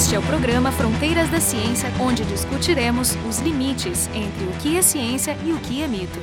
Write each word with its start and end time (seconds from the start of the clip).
Este 0.00 0.14
é 0.14 0.18
o 0.18 0.22
programa 0.22 0.72
Fronteiras 0.72 1.28
da 1.28 1.38
Ciência, 1.38 1.92
onde 2.00 2.24
discutiremos 2.24 3.18
os 3.28 3.38
limites 3.40 4.08
entre 4.14 4.46
o 4.46 4.52
que 4.52 4.78
é 4.78 4.80
ciência 4.80 5.36
e 5.44 5.52
o 5.52 5.58
que 5.58 5.82
é 5.82 5.86
mito. 5.86 6.18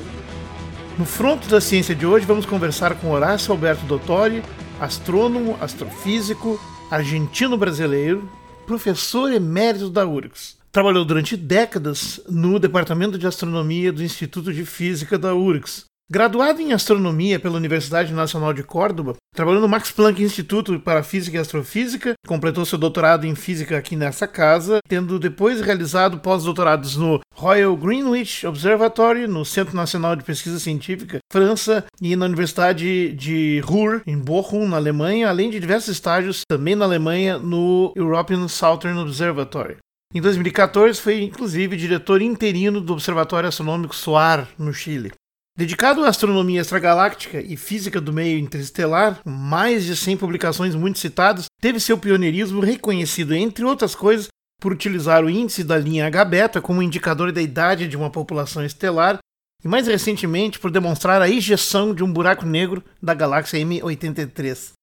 No 0.98 1.06
Fronto 1.06 1.48
da 1.48 1.62
Ciência 1.62 1.94
de 1.94 2.04
hoje, 2.04 2.26
vamos 2.26 2.44
conversar 2.44 2.96
com 2.96 3.12
Horácio 3.12 3.52
Alberto 3.52 3.86
Dottori, 3.86 4.42
astrônomo, 4.80 5.56
astrofísico, 5.62 6.60
argentino-brasileiro, 6.90 8.28
professor 8.66 9.32
emérito 9.32 9.92
da 9.92 10.08
URGS. 10.08 10.58
Trabalhou 10.72 11.06
durante 11.06 11.38
décadas 11.38 12.20
no 12.28 12.58
Departamento 12.58 13.16
de 13.16 13.28
Astronomia 13.28 13.94
do 13.94 14.04
Instituto 14.04 14.52
de 14.52 14.66
Física 14.66 15.20
da 15.20 15.36
URGS, 15.36 15.86
Graduado 16.10 16.62
em 16.62 16.72
astronomia 16.72 17.38
pela 17.38 17.58
Universidade 17.58 18.14
Nacional 18.14 18.54
de 18.54 18.64
Córdoba, 18.64 19.18
trabalhou 19.36 19.60
no 19.60 19.68
Max 19.68 19.92
Planck 19.92 20.24
Instituto 20.24 20.80
para 20.80 21.04
Física 21.04 21.36
e 21.36 21.40
Astrofísica, 21.42 22.14
completou 22.26 22.66
seu 22.66 22.78
doutorado 22.78 23.28
em 23.28 23.36
física 23.36 23.78
aqui 23.78 23.98
nessa 23.98 24.26
casa, 24.26 24.80
tendo 24.88 25.20
depois 25.20 25.60
realizado 25.60 26.20
pós-doutorados 26.20 26.96
no 26.96 27.20
Royal 27.36 27.76
Greenwich 27.76 28.48
Observatory, 28.48 29.28
no 29.28 29.44
Centro 29.44 29.76
Nacional 29.76 30.16
de 30.16 30.24
Pesquisa 30.24 30.60
Científica, 30.60 31.20
França, 31.30 31.84
e 32.02 32.16
na 32.16 32.26
Universidade 32.26 33.12
de 33.12 33.60
Ruhr, 33.66 34.02
em 34.08 34.18
Bochum, 34.18 34.66
na 34.66 34.78
Alemanha, 34.78 35.28
além 35.28 35.50
de 35.50 35.60
diversos 35.60 35.90
estágios 35.90 36.44
também 36.50 36.74
na 36.74 36.86
Alemanha 36.86 37.38
no 37.38 37.92
European 37.98 38.48
Southern 38.48 38.98
Observatory. 38.98 39.76
Em 40.16 40.22
2014, 40.22 41.02
foi 41.02 41.22
inclusive 41.22 41.76
diretor 41.76 42.22
interino 42.22 42.80
do 42.80 42.94
Observatório 42.94 43.50
Astronômico 43.50 43.94
SOAR, 43.94 44.48
no 44.58 44.74
Chile. 44.74 45.12
Dedicado 45.58 46.04
à 46.04 46.10
astronomia 46.10 46.62
extragaláctica 46.62 47.42
e 47.42 47.58
física 47.58 48.00
do 48.00 48.14
meio 48.14 48.38
interestelar, 48.38 49.24
com 49.24 49.32
mais 49.32 49.86
de 49.86 49.96
100 49.96 50.18
publicações 50.18 50.76
muito 50.76 51.00
citadas, 51.00 51.46
teve 51.60 51.80
seu 51.80 51.98
pioneirismo 51.98 52.62
reconhecido, 52.62 53.34
entre 53.34 53.66
outras 53.66 53.96
coisas, 53.96 54.28
por 54.62 54.72
utilizar 54.72 55.26
o 55.26 55.30
índice 55.32 55.64
da 55.64 55.76
linha 55.76 56.06
H-beta 56.06 56.62
como 56.62 56.84
indicador 56.84 57.32
da 57.32 57.42
idade 57.42 57.88
de 57.88 57.98
uma 57.98 58.12
população 58.12 58.64
estelar 58.64 59.18
e, 59.66 59.68
mais 59.68 59.88
recentemente, 59.88 60.60
por 60.60 60.70
demonstrar 60.70 61.24
a 61.24 61.30
ejeção 61.30 61.92
de 61.92 62.04
um 62.04 62.14
buraco 62.14 62.46
negro 62.46 62.84
da 63.02 63.16
galáxia 63.16 63.58
M83. 63.58 64.74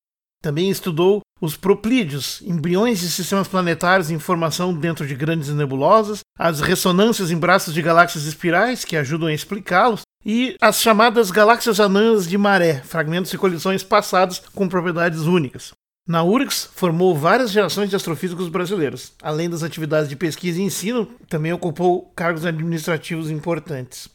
Também 0.43 0.69
estudou 0.71 1.21
os 1.41 1.57
proplídeos, 1.57 2.43
embriões 2.43 2.99
de 2.99 3.09
sistemas 3.11 3.47
planetários 3.47 4.11
em 4.11 4.19
formação 4.19 4.75
dentro 4.75 5.07
de 5.07 5.15
grandes 5.15 5.51
nebulosas, 5.51 6.21
as 6.37 6.61
ressonâncias 6.61 7.31
em 7.31 7.39
braços 7.39 7.73
de 7.73 7.81
galáxias 7.81 8.25
espirais, 8.25 8.85
que 8.85 8.97
ajudam 8.97 9.29
a 9.29 9.33
explicá-los, 9.33 10.03
e 10.25 10.57
as 10.61 10.81
chamadas 10.81 11.31
galáxias 11.31 11.79
anãs 11.79 12.27
de 12.27 12.39
maré, 12.39 12.81
fragmentos 12.83 13.31
de 13.31 13.39
colisões 13.39 13.83
passados 13.83 14.41
com 14.55 14.69
propriedades 14.69 15.21
únicas. 15.21 15.73
Na 16.07 16.23
URGS, 16.23 16.69
formou 16.75 17.17
várias 17.17 17.51
gerações 17.51 17.89
de 17.89 17.97
astrofísicos 17.97 18.49
brasileiros. 18.49 19.13
Além 19.23 19.49
das 19.49 19.63
atividades 19.63 20.09
de 20.09 20.17
pesquisa 20.17 20.61
e 20.61 20.65
ensino, 20.65 21.07
também 21.29 21.53
ocupou 21.53 22.13
cargos 22.15 22.45
administrativos 22.45 23.31
importantes. 23.31 24.09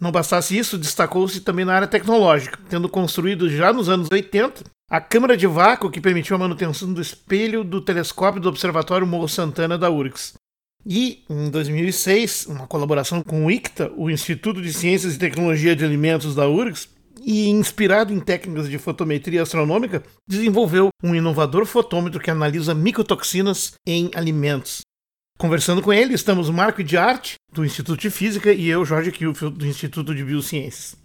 Não 0.00 0.12
bastasse 0.12 0.56
isso, 0.56 0.78
destacou-se 0.78 1.40
também 1.40 1.64
na 1.64 1.74
área 1.74 1.88
tecnológica, 1.88 2.58
tendo 2.68 2.88
construído 2.88 3.48
já 3.48 3.72
nos 3.72 3.88
anos 3.88 4.08
80 4.10 4.62
a 4.90 5.00
câmara 5.00 5.36
de 5.36 5.46
vácuo 5.46 5.90
que 5.90 6.00
permitiu 6.00 6.36
a 6.36 6.38
manutenção 6.38 6.92
do 6.92 7.00
espelho 7.00 7.64
do 7.64 7.80
telescópio 7.80 8.40
do 8.40 8.48
Observatório 8.48 9.06
Morro 9.06 9.28
Santana 9.28 9.78
da 9.78 9.90
URGS. 9.90 10.34
E, 10.86 11.24
em 11.30 11.50
2006, 11.50 12.46
uma 12.46 12.66
colaboração 12.66 13.22
com 13.22 13.46
o 13.46 13.50
ICTA, 13.50 13.92
o 13.96 14.10
Instituto 14.10 14.60
de 14.60 14.72
Ciências 14.72 15.14
e 15.14 15.18
Tecnologia 15.18 15.74
de 15.74 15.84
Alimentos 15.84 16.34
da 16.34 16.48
URGS, 16.48 16.88
e 17.22 17.48
inspirado 17.48 18.12
em 18.12 18.20
técnicas 18.20 18.68
de 18.68 18.76
fotometria 18.76 19.42
astronômica, 19.42 20.02
desenvolveu 20.28 20.90
um 21.02 21.14
inovador 21.14 21.64
fotômetro 21.64 22.20
que 22.20 22.30
analisa 22.30 22.74
micotoxinas 22.74 23.72
em 23.86 24.10
alimentos. 24.14 24.82
Conversando 25.38 25.80
com 25.80 25.92
ele, 25.92 26.14
estamos 26.14 26.50
Marco 26.50 26.84
de 26.84 26.96
Arte, 26.96 27.36
do 27.52 27.64
Instituto 27.64 28.00
de 28.00 28.10
Física, 28.10 28.52
e 28.52 28.68
eu, 28.68 28.84
Jorge 28.84 29.10
Kilfield, 29.10 29.56
do 29.56 29.66
Instituto 29.66 30.14
de 30.14 30.22
Biociências. 30.22 30.96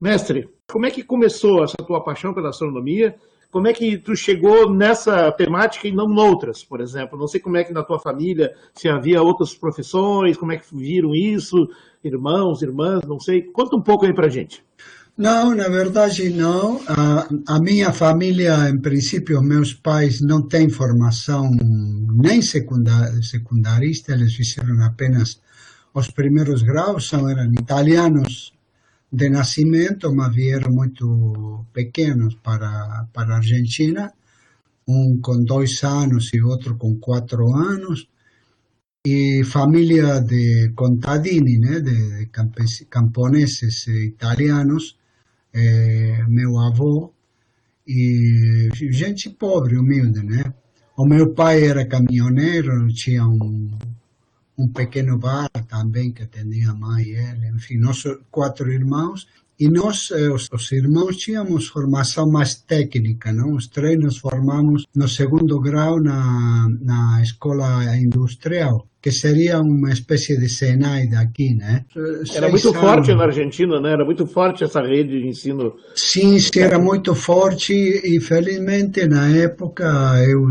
Mestre, 0.00 0.48
como 0.70 0.86
é 0.86 0.90
que 0.90 1.04
começou 1.04 1.62
essa 1.62 1.76
tua 1.76 2.02
paixão 2.02 2.34
pela 2.34 2.50
astronomia 2.50 3.14
como 3.54 3.68
é 3.68 3.72
que 3.72 3.96
tu 3.96 4.16
chegou 4.16 4.68
nessa 4.68 5.30
temática 5.30 5.86
e 5.86 5.92
não 5.92 6.08
noutras, 6.08 6.64
por 6.64 6.80
exemplo? 6.80 7.16
Não 7.16 7.28
sei 7.28 7.38
como 7.38 7.56
é 7.56 7.62
que 7.62 7.72
na 7.72 7.84
tua 7.84 8.00
família, 8.00 8.52
se 8.74 8.88
havia 8.88 9.22
outras 9.22 9.54
profissões, 9.54 10.36
como 10.36 10.50
é 10.50 10.56
que 10.56 10.76
viram 10.76 11.14
isso, 11.14 11.56
irmãos, 12.02 12.62
irmãs, 12.62 13.02
não 13.06 13.20
sei. 13.20 13.42
Conta 13.42 13.76
um 13.76 13.80
pouco 13.80 14.06
aí 14.06 14.12
pra 14.12 14.28
gente. 14.28 14.60
Não, 15.16 15.54
na 15.54 15.68
verdade 15.68 16.30
não. 16.30 16.80
A, 16.88 17.28
a, 17.46 17.60
minha 17.60 17.92
família, 17.92 18.68
em 18.68 18.80
princípio, 18.80 19.40
meus 19.40 19.72
pais 19.72 20.20
não 20.20 20.42
têm 20.42 20.68
formação 20.68 21.48
nem 22.24 22.42
secundarista, 22.42 24.14
eles 24.14 24.34
fizeram 24.34 24.82
apenas 24.84 25.40
os 25.94 26.10
primeiros 26.10 26.60
graus, 26.62 27.08
são, 27.08 27.28
eram 27.30 27.52
italianos 27.52 28.52
de 29.14 29.28
nascimento, 29.28 30.14
mas 30.14 30.34
vieram 30.34 30.70
muito 30.72 31.66
pequenos 31.72 32.34
para, 32.36 33.06
para 33.12 33.34
a 33.34 33.36
Argentina, 33.36 34.12
um 34.88 35.20
com 35.20 35.42
dois 35.44 35.82
anos 35.84 36.32
e 36.34 36.42
outro 36.42 36.76
com 36.76 36.96
quatro 36.96 37.54
anos, 37.54 38.08
e 39.06 39.44
família 39.44 40.20
de 40.20 40.72
contadini, 40.74 41.58
né, 41.58 41.80
de, 41.80 42.28
camponeses 42.88 43.86
italianos, 43.86 44.96
é, 45.52 46.24
meu 46.28 46.58
avô, 46.58 47.12
e 47.86 48.70
gente 48.90 49.28
pobre, 49.30 49.76
humilde, 49.76 50.24
né? 50.24 50.54
O 50.96 51.06
meu 51.06 51.34
pai 51.34 51.64
era 51.64 51.86
caminhoneiro, 51.86 52.88
tinha 52.88 53.26
um, 53.26 53.70
um 54.58 54.68
pequeno 54.68 55.18
bar 55.18 55.50
também 55.68 56.12
que 56.12 56.22
atendia 56.22 56.70
a 56.70 56.74
mãe 56.74 57.02
e 57.04 57.12
ele, 57.12 57.48
enfim, 57.54 57.78
nós 57.78 58.02
quatro 58.30 58.70
irmãos. 58.70 59.26
E 59.58 59.68
nós, 59.68 60.10
eh, 60.10 60.30
os, 60.30 60.48
os, 60.52 60.72
irmãos, 60.72 61.16
tínhamos 61.16 61.68
formação 61.68 62.28
mais 62.28 62.56
técnica, 62.56 63.32
não? 63.32 63.54
Os 63.54 63.68
três 63.68 63.96
nos 63.96 64.18
formamos 64.18 64.84
no 64.94 65.08
segundo 65.08 65.60
grau 65.60 66.02
na, 66.02 66.66
na 66.80 67.22
escola 67.22 67.96
industrial, 67.96 68.88
que 69.00 69.12
seria 69.12 69.60
uma 69.60 69.92
espécie 69.92 70.36
de 70.36 70.48
Senai 70.48 71.06
daqui, 71.06 71.54
né? 71.54 71.84
Era 72.34 72.48
muito 72.48 72.68
anos. 72.70 72.80
forte 72.80 73.14
na 73.14 73.24
Argentina, 73.24 73.80
né? 73.80 73.92
Era 73.92 74.04
muito 74.04 74.26
forte 74.26 74.64
essa 74.64 74.80
rede 74.80 75.20
de 75.20 75.28
ensino. 75.28 75.76
Sim, 75.94 76.36
sim, 76.40 76.58
era 76.58 76.80
muito 76.80 77.14
forte 77.14 77.72
e 77.72 78.20
felizmente 78.20 79.06
na 79.06 79.28
época, 79.28 79.84
eu 80.26 80.48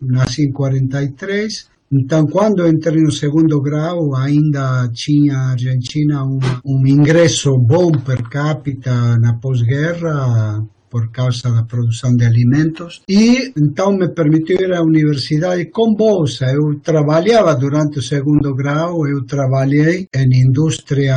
nasci 0.00 0.46
em 0.46 0.52
43, 0.52 1.75
então, 1.92 2.26
quando 2.26 2.66
entrei 2.66 3.02
no 3.02 3.12
segundo 3.12 3.60
grau, 3.60 4.14
ainda 4.14 4.88
tinha 4.92 5.36
a 5.36 5.50
Argentina 5.52 6.24
um, 6.24 6.38
um 6.64 6.86
ingresso 6.86 7.56
bom 7.58 7.92
per 7.92 8.22
capita 8.28 9.16
na 9.18 9.38
pós-guerra, 9.38 10.66
por 10.90 11.10
causa 11.10 11.50
da 11.50 11.64
produção 11.64 12.14
de 12.16 12.24
alimentos 12.24 13.02
e 13.08 13.52
então 13.56 13.92
me 13.92 14.08
permitiu 14.08 14.56
ir 14.60 14.72
à 14.72 14.82
universidade 14.82 15.66
com 15.66 15.94
bolsa. 15.94 16.46
Eu 16.46 16.80
trabalhava 16.80 17.54
durante 17.54 17.98
o 17.98 18.02
segundo 18.02 18.54
grau, 18.54 19.06
eu 19.06 19.24
trabalhei 19.26 20.08
em 20.14 20.48
indústria, 20.48 21.16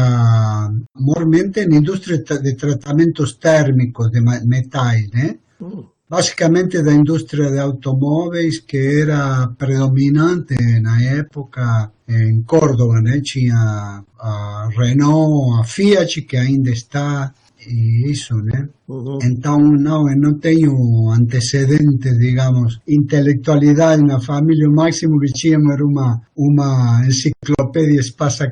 mormente 0.95 1.61
em 1.61 1.75
indústria 1.75 2.17
de 2.17 2.55
tratamentos 2.55 3.37
térmicos 3.37 4.09
de 4.11 4.21
metais, 4.21 5.07
né? 5.13 5.37
Uh 5.61 5.98
basicamente 6.09 6.81
da 6.81 6.91
indústria 6.91 7.51
de 7.51 7.59
automóveis 7.59 8.59
que 8.59 8.77
era 8.77 9.47
predominante 9.57 10.55
na 10.81 11.01
época 11.01 11.91
em 12.07 12.41
Córdoba, 12.41 12.99
né? 13.01 13.21
Tinha 13.21 14.03
a 14.17 14.69
Renault, 14.75 15.61
a 15.61 15.63
Fiat 15.63 16.21
que 16.23 16.35
ainda 16.35 16.71
está 16.71 17.31
e 17.67 18.09
isso, 18.09 18.35
né? 18.37 18.69
Uhum. 18.87 19.19
Então 19.21 19.59
não, 19.59 20.09
eu 20.09 20.17
não 20.17 20.39
tenho 20.39 21.09
antecedentes, 21.11 22.17
digamos, 22.17 22.79
intelectualidade 22.87 24.01
na 24.01 24.19
família. 24.19 24.67
O 24.67 24.73
máximo 24.73 25.19
que 25.19 25.31
tínhamos 25.31 25.73
era 25.73 25.85
uma 25.85 26.21
uma 26.35 27.05
enciclopédia 27.05 28.01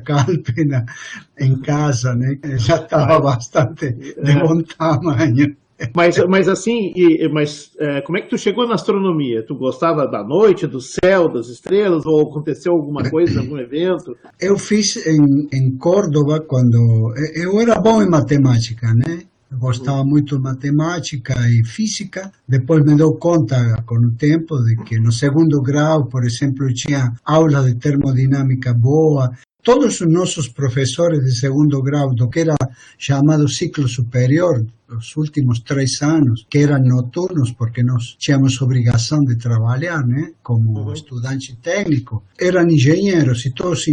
Calpena 0.04 0.84
em 1.40 1.60
casa, 1.60 2.14
né? 2.14 2.38
Já 2.58 2.76
estava 2.76 3.18
bastante 3.18 3.92
de 3.92 4.32
bom 4.34 4.62
tamanho. 4.62 5.56
Mas, 5.94 6.16
mas 6.28 6.48
assim, 6.48 6.92
e, 6.96 7.28
mas 7.32 7.70
é, 7.78 8.00
como 8.02 8.18
é 8.18 8.22
que 8.22 8.30
tu 8.30 8.36
chegou 8.36 8.66
na 8.66 8.74
astronomia? 8.74 9.44
Tu 9.46 9.54
gostava 9.54 10.06
da 10.06 10.24
noite, 10.24 10.66
do 10.66 10.80
céu, 10.80 11.28
das 11.32 11.48
estrelas, 11.48 12.04
ou 12.04 12.22
aconteceu 12.22 12.72
alguma 12.72 13.08
coisa, 13.08 13.38
algum 13.40 13.58
evento? 13.58 14.16
Eu 14.40 14.58
fiz 14.58 14.96
em, 15.06 15.48
em 15.52 15.76
Córdoba 15.76 16.40
quando 16.40 17.14
eu 17.34 17.60
era 17.60 17.80
bom 17.80 18.02
em 18.02 18.08
matemática, 18.08 18.92
né? 18.94 19.22
Eu 19.50 19.58
gostava 19.58 20.04
muito 20.04 20.36
de 20.36 20.42
matemática 20.42 21.34
e 21.48 21.64
física. 21.64 22.30
Depois 22.46 22.84
me 22.84 22.94
dou 22.96 23.16
conta, 23.16 23.82
com 23.86 23.96
o 23.96 24.12
tempo, 24.12 24.56
de 24.64 24.76
que 24.84 25.00
no 25.00 25.10
segundo 25.10 25.62
grau, 25.62 26.06
por 26.06 26.24
exemplo, 26.24 26.66
tinha 26.74 27.14
aula 27.24 27.62
de 27.62 27.74
termodinâmica 27.76 28.74
boa, 28.74 29.30
todos 29.68 30.00
os 30.00 30.10
nossos 30.10 30.48
professores 30.48 31.22
de 31.22 31.38
segundo 31.38 31.82
grau, 31.82 32.14
do 32.14 32.30
que 32.30 32.40
era 32.40 32.56
chamado 32.96 33.46
ciclo 33.46 33.86
superior, 33.86 34.64
os 34.88 35.14
últimos 35.14 35.60
três 35.60 36.00
anos, 36.00 36.46
que 36.48 36.60
eram 36.60 36.82
noturnos, 36.82 37.52
porque 37.52 37.82
nós 37.82 38.16
tínhamos 38.18 38.62
obrigação 38.62 39.22
de 39.22 39.36
trabalhar, 39.36 40.06
né, 40.06 40.32
como 40.42 40.70
uhum. 40.70 40.92
estudante 40.94 41.54
técnico, 41.60 42.24
eram 42.40 42.66
engenheiros 42.66 43.44
e 43.44 43.50
todos 43.52 43.84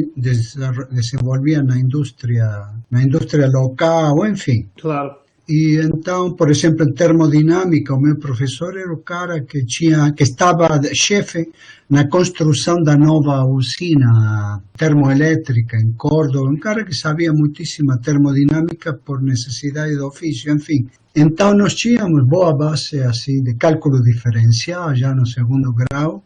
desenvolviam 0.89 1.65
na 1.65 1.77
indústria, 1.77 2.47
na 2.89 3.03
indústria 3.03 3.49
local, 3.49 4.25
enfim. 4.25 4.69
Claro. 4.79 5.24
E 5.47 5.79
então, 5.83 6.33
por 6.33 6.49
exemplo, 6.49 6.83
em 6.87 6.93
termodinâmica, 6.93 7.93
o 7.93 8.01
meu 8.01 8.17
professor 8.17 8.75
era 8.75 8.91
o 8.91 8.97
cara 8.97 9.41
que 9.41 9.63
tinha, 9.63 10.11
que 10.11 10.23
estava 10.23 10.67
chefe 10.93 11.51
na 11.87 12.07
construção 12.09 12.81
da 12.81 12.97
nova 12.97 13.45
usina 13.45 14.59
termoelétrica 14.75 15.77
em 15.77 15.93
Córdoba, 15.93 16.49
um 16.49 16.57
cara 16.57 16.83
que 16.83 16.95
sabia 16.95 17.31
muitíssima 17.31 17.99
termodinâmica 17.99 18.93
por 18.93 19.21
necessidade 19.21 19.95
do 19.95 20.07
ofício, 20.07 20.51
enfim. 20.51 20.87
Então 21.15 21.53
nós 21.53 21.75
tínhamos 21.75 22.27
boa 22.27 22.55
base 22.57 22.99
assim 23.01 23.43
de 23.43 23.53
cálculo 23.55 24.01
diferencial 24.01 24.95
já 24.95 25.13
no 25.13 25.27
segundo 25.27 25.71
grau. 25.73 26.23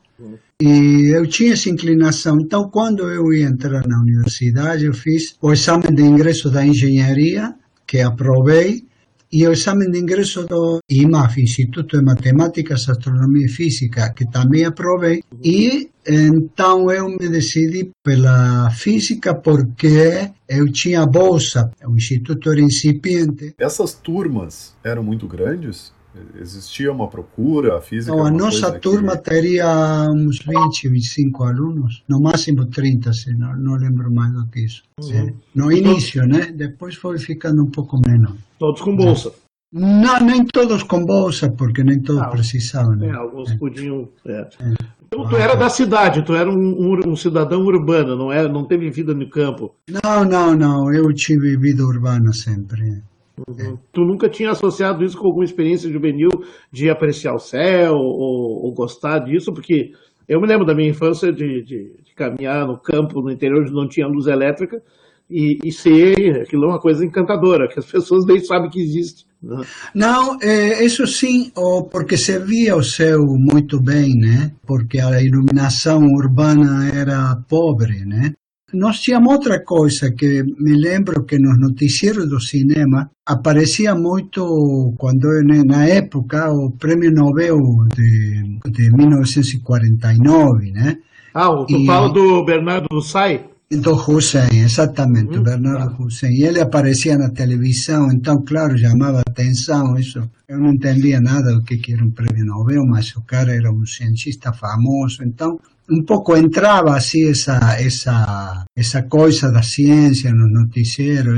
E 0.62 1.16
eu 1.16 1.26
tinha 1.28 1.54
essa 1.54 1.70
inclinação. 1.70 2.38
Então, 2.40 2.70
quando 2.70 3.10
eu 3.10 3.32
ia 3.32 3.46
entrar 3.46 3.88
na 3.88 4.02
universidade, 4.02 4.86
eu 4.86 4.94
fiz 4.94 5.38
o 5.42 5.54
exame 5.54 5.88
de 5.94 6.04
ingresso 6.04 6.50
da 6.50 6.66
engenharia, 6.66 7.56
que 7.88 8.02
aprovei, 8.02 8.84
e 9.32 9.48
o 9.48 9.52
exame 9.52 9.90
de 9.90 10.00
ingresso 10.00 10.46
do 10.46 10.80
IMAF, 10.90 11.42
Instituto 11.42 11.98
de 11.98 12.04
Matemáticas, 12.04 12.90
Astronomia 12.90 13.46
e 13.46 13.50
Física, 13.50 14.12
que 14.14 14.26
também 14.30 14.66
aprovei, 14.66 15.22
e 15.44 15.90
então 16.08 16.90
eu 16.90 17.08
me 17.08 17.30
decidi 17.30 17.92
pela 18.04 18.72
física 18.72 19.36
porque 19.36 20.32
eu 20.48 20.72
tinha 20.72 21.06
bolsa, 21.06 21.70
o 21.86 21.96
instituto 21.96 22.52
era 22.52 22.62
incipiente. 22.62 23.54
Essas 23.60 23.94
turmas 23.94 24.76
eram 24.84 25.04
muito 25.04 25.28
grandes? 25.28 25.94
Existia 26.40 26.92
uma 26.92 27.08
procura, 27.08 27.78
a 27.78 27.82
física? 27.82 28.16
Não, 28.16 28.26
a 28.26 28.32
nossa 28.32 28.72
turma 28.80 29.18
que... 29.18 29.24
teria 29.24 30.08
uns 30.10 30.40
20, 30.40 30.90
25 30.90 31.44
alunos, 31.44 32.04
no 32.08 32.22
máximo 32.22 32.66
30, 32.66 33.14
se 33.14 33.34
não, 33.34 33.56
não 33.58 33.76
lembro 33.76 34.12
mais 34.14 34.34
do 34.34 34.48
que 34.48 34.66
isso. 34.66 34.84
Uhum. 35.02 35.34
No 35.56 35.72
início, 35.72 36.26
né? 36.26 36.52
Depois 36.52 36.96
foi 36.96 37.18
ficando 37.18 37.64
um 37.64 37.70
pouco 37.70 38.00
menor. 38.06 38.36
Todos 38.58 38.82
com 38.82 38.96
bolsa? 38.96 39.32
Não, 39.72 40.20
nem 40.20 40.46
todos 40.46 40.82
com 40.84 41.06
bolsa, 41.06 41.52
porque 41.52 41.84
nem 41.84 42.02
todos 42.02 42.24
ah, 42.24 42.30
precisavam. 42.30 42.96
Né? 42.96 43.08
É, 43.08 43.14
alguns 43.14 43.52
é. 43.52 43.58
podiam. 43.58 44.10
É. 44.26 44.42
É. 44.60 44.74
Então 45.06 45.28
tu 45.28 45.36
era 45.36 45.56
da 45.56 45.70
cidade, 45.70 46.24
tu 46.24 46.34
era 46.36 46.50
um, 46.50 46.54
um, 46.54 47.12
um, 47.12 47.16
cidadão 47.16 47.62
urbano, 47.62 48.16
não 48.16 48.32
era, 48.32 48.48
não 48.48 48.68
teve 48.68 48.90
vida 48.92 49.14
no 49.14 49.28
campo. 49.30 49.76
Não, 50.04 50.24
não, 50.24 50.56
não. 50.56 50.94
Eu 50.94 51.12
tive 51.14 51.58
vida 51.58 51.84
urbana 51.84 52.32
sempre. 52.32 53.02
Uhum. 53.48 53.78
Tu 53.92 54.02
nunca 54.02 54.30
tinha 54.30 54.52
associado 54.52 55.04
isso 55.04 55.18
com 55.18 55.28
alguma 55.28 55.46
experiência 55.46 55.92
juvenil 55.92 56.30
de 56.72 56.90
apreciar 56.90 57.34
o 57.34 57.40
céu 57.40 57.94
ou, 57.94 58.66
ou 58.66 58.74
gostar 58.74 59.20
disso? 59.20 59.54
Porque 59.54 59.92
eu 60.28 60.40
me 60.40 60.48
lembro 60.48 60.66
da 60.66 60.76
minha 60.76 60.90
infância 60.90 61.32
de, 61.32 61.64
de, 61.64 61.94
de, 62.04 62.16
caminhar 62.16 62.68
no 62.68 62.80
campo, 62.80 63.22
no 63.22 63.32
interior, 63.32 63.62
onde 63.62 63.74
não 63.74 63.88
tinha 63.88 64.08
luz 64.08 64.28
elétrica, 64.28 64.82
e, 65.30 65.58
e 65.64 65.72
ser 65.72 66.42
aquilo 66.42 66.66
é 66.66 66.68
uma 66.68 66.80
coisa 66.80 67.06
encantadora, 67.06 67.68
que 67.68 67.80
as 67.80 67.86
pessoas 67.90 68.26
nem 68.26 68.40
sabem 68.40 68.70
que 68.70 68.82
existe. 68.82 69.26
Né? 69.42 69.62
Não, 69.96 70.38
é, 70.42 70.84
isso 70.84 71.08
sim, 71.08 71.52
porque 71.92 72.18
se 72.18 72.38
via 72.40 72.76
o 72.76 72.84
céu 72.84 73.20
muito 73.38 73.82
bem, 73.82 74.10
né? 74.16 74.52
Porque 74.68 75.00
a 75.00 75.22
iluminação 75.22 76.00
urbana 76.00 76.90
era 76.94 77.36
pobre, 77.48 78.06
né? 78.06 78.34
Nós 78.74 79.00
tínhamos 79.00 79.34
outra 79.34 79.64
coisa 79.64 80.12
que 80.16 80.44
me 80.60 80.76
lembro 80.76 81.26
que 81.26 81.38
nos 81.40 81.58
noticieiros 81.60 82.30
do 82.30 82.40
cinema 82.40 83.10
aparecia 83.26 83.96
muito 83.96 84.94
quando 84.98 85.28
na 85.66 85.86
época 85.88 86.52
o 86.52 86.72
Prêmio 86.78 87.12
Nobel 87.12 87.58
de, 87.96 88.60
de 88.72 88.96
1949, 88.96 90.72
né? 90.72 90.98
Ah, 91.34 91.50
o 91.50 91.66
tu 91.66 91.86
fala 91.86 92.12
do 92.12 92.44
Bernardo 92.44 92.88
Hussein? 92.92 93.42
Do 93.72 93.94
Hussein, 93.94 94.64
exatamente, 94.64 95.38
hum, 95.38 95.44
Bernardo 95.44 95.96
tá. 95.96 96.04
Hussein. 96.04 96.32
E 96.32 96.44
ele 96.44 96.60
aparecia 96.60 97.18
na 97.18 97.30
televisão, 97.30 98.12
então, 98.12 98.44
claro, 98.44 98.76
chamava 98.78 99.22
atenção 99.22 99.96
isso. 99.96 100.20
Eu 100.48 100.60
não 100.60 100.74
entendia 100.74 101.22
nada 101.22 101.54
do 101.54 101.62
que 101.64 101.94
era 101.94 102.04
um 102.04 102.10
prêmio 102.10 102.46
Nobel, 102.46 102.84
mas 102.88 103.16
o 103.16 103.22
cara 103.22 103.54
era 103.54 103.72
um 103.72 103.86
cientista 103.86 104.52
famoso, 104.52 105.24
então 105.24 105.60
um 105.92 106.04
pouco 106.04 106.36
entrava 106.36 106.96
assim 106.96 107.30
essa 107.30 107.60
essa 107.80 108.66
essa 108.76 109.04
coisa 109.04 109.52
da 109.52 109.62
ciência 109.62 110.32
no 110.32 110.48
noticiero 110.48 111.32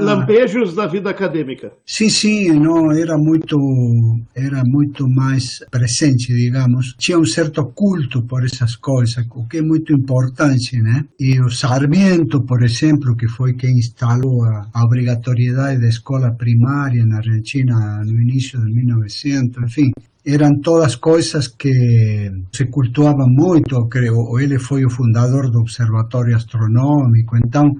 lampejos 0.00 0.74
da 0.74 0.86
vida 0.86 1.10
acadêmica 1.10 1.72
sim 1.86 2.08
sim 2.08 2.50
não 2.52 2.92
era 2.92 3.16
muito 3.16 3.56
era 4.34 4.62
muito 4.64 5.08
mais 5.08 5.60
presente 5.70 6.32
digamos. 6.34 6.94
Tinha 6.98 7.18
um 7.18 7.24
certo 7.24 7.64
culto 7.74 8.26
por 8.26 8.44
essas 8.44 8.76
coisas 8.76 9.24
o 9.34 9.46
que 9.46 9.58
é 9.58 9.62
muito 9.62 9.92
importante 9.92 10.80
né 10.80 11.04
e 11.18 11.40
o 11.40 11.50
Sarmiento 11.50 12.44
por 12.44 12.62
exemplo 12.62 13.16
que 13.16 13.28
foi 13.28 13.54
quem 13.54 13.78
instalou 13.78 14.44
a, 14.44 14.68
a 14.72 14.84
obrigatoriedade 14.84 15.80
da 15.80 15.88
escola 15.88 16.34
primária 16.36 17.04
na 17.06 17.18
Argentina 17.18 18.02
no 18.04 18.20
início 18.20 18.58
de 18.60 18.72
1900 18.72 19.62
enfim 19.64 19.90
eram 20.34 20.60
todas 20.60 20.96
coisas 20.96 21.48
que 21.48 21.72
se 22.52 22.66
cultuavam 22.66 23.26
muito, 23.28 23.88
creio. 23.88 24.38
Ele 24.38 24.58
foi 24.58 24.84
o 24.84 24.90
fundador 24.90 25.50
do 25.50 25.60
Observatório 25.60 26.36
Astronômico, 26.36 27.36
então 27.36 27.70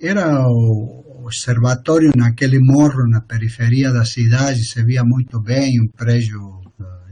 era 0.00 0.46
o 0.46 1.24
observatório 1.24 2.10
naquele 2.16 2.58
morro 2.58 3.06
na 3.08 3.20
periferia 3.20 3.92
da 3.92 4.04
cidade, 4.04 4.64
se 4.64 4.82
via 4.82 5.02
muito 5.04 5.40
bem, 5.40 5.80
um 5.80 5.88
prédio 5.88 6.60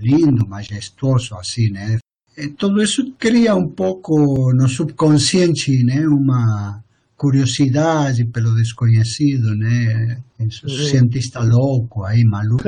lindo, 0.00 0.46
majestoso, 0.48 1.34
assim, 1.34 1.70
né? 1.70 1.98
E 2.36 2.48
tudo 2.48 2.82
isso 2.82 3.14
cria 3.18 3.54
um 3.54 3.68
pouco 3.68 4.52
no 4.54 4.68
subconsciente, 4.68 5.82
né, 5.84 6.06
uma 6.06 6.82
curiosidade 7.16 8.26
pelo 8.26 8.54
desconhecido, 8.54 9.54
né? 9.56 10.22
Esse 10.38 10.68
cientista 10.90 11.40
louco 11.40 12.04
aí, 12.04 12.22
maluco. 12.24 12.62